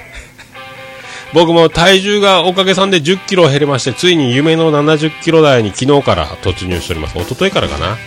[1.33, 7.17] 僕も体重がおかげさんで1 0キロ減りましてついに夢の7 0キロ台に昨日から突入しております。
[7.17, 7.97] 一昨日からかな。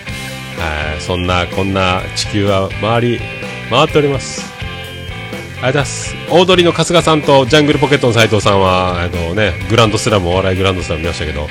[0.58, 3.20] はいそんなこんな地球は回り
[3.70, 4.52] 回っております。
[5.62, 6.14] ありがとうございます。
[6.30, 11.46] オードリーの春日さんとジャングルポケットの斉藤さんはあの、ね、グランドスラムお笑いグランドスラム見ましたけど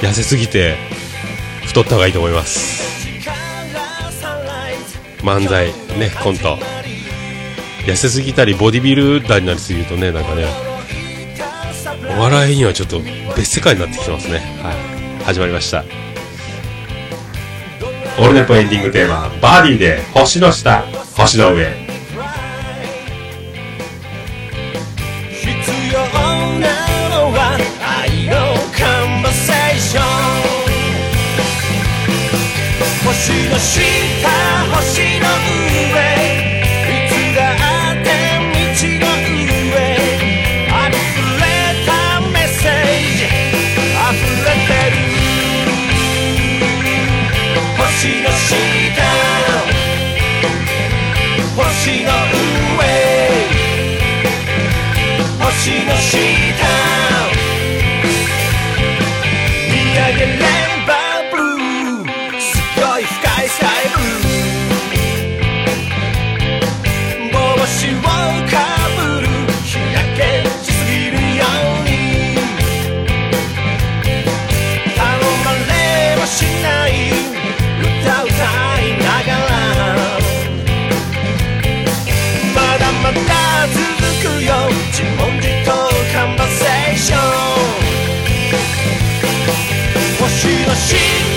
[0.00, 0.76] 痩せすぎて
[1.66, 2.82] 太った方がいいと思います。
[5.20, 5.66] 漫才
[5.98, 6.58] ねコント。
[7.86, 10.46] 痩せすぎたりボディビルダーになりすぎるとねなんかね
[12.16, 13.00] お笑いにはちょっと
[13.36, 14.38] 別世界になってきてますね。
[14.62, 15.84] はい始まりました。
[18.18, 20.82] オールネポエンディングテーマバーディーで星の下
[21.16, 21.72] 星の上。
[25.30, 25.48] 必
[25.92, 25.98] 要
[26.60, 26.68] な
[27.08, 28.32] のは愛の
[28.76, 30.04] カンバセーション。
[33.04, 34.71] 星の下
[55.70, 56.81] の下
[90.72, 91.31] machine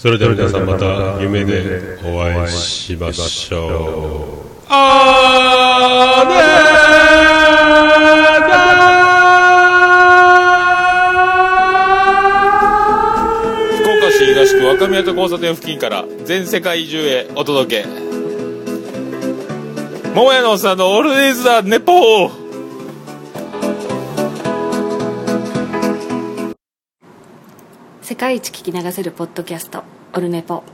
[0.00, 4.64] それでは皆さんまた夢でお会いしましょう。
[4.66, 6.40] あーね
[13.76, 17.88] 福岡市東区若宮と交差点付近から全世界中へお届け。
[20.14, 22.39] 桃屋のおっさんのオールデイズ・ザ・ネポー。
[28.10, 29.84] 世界一聞き流せるポッドキャスト
[30.14, 30.64] オルネポ。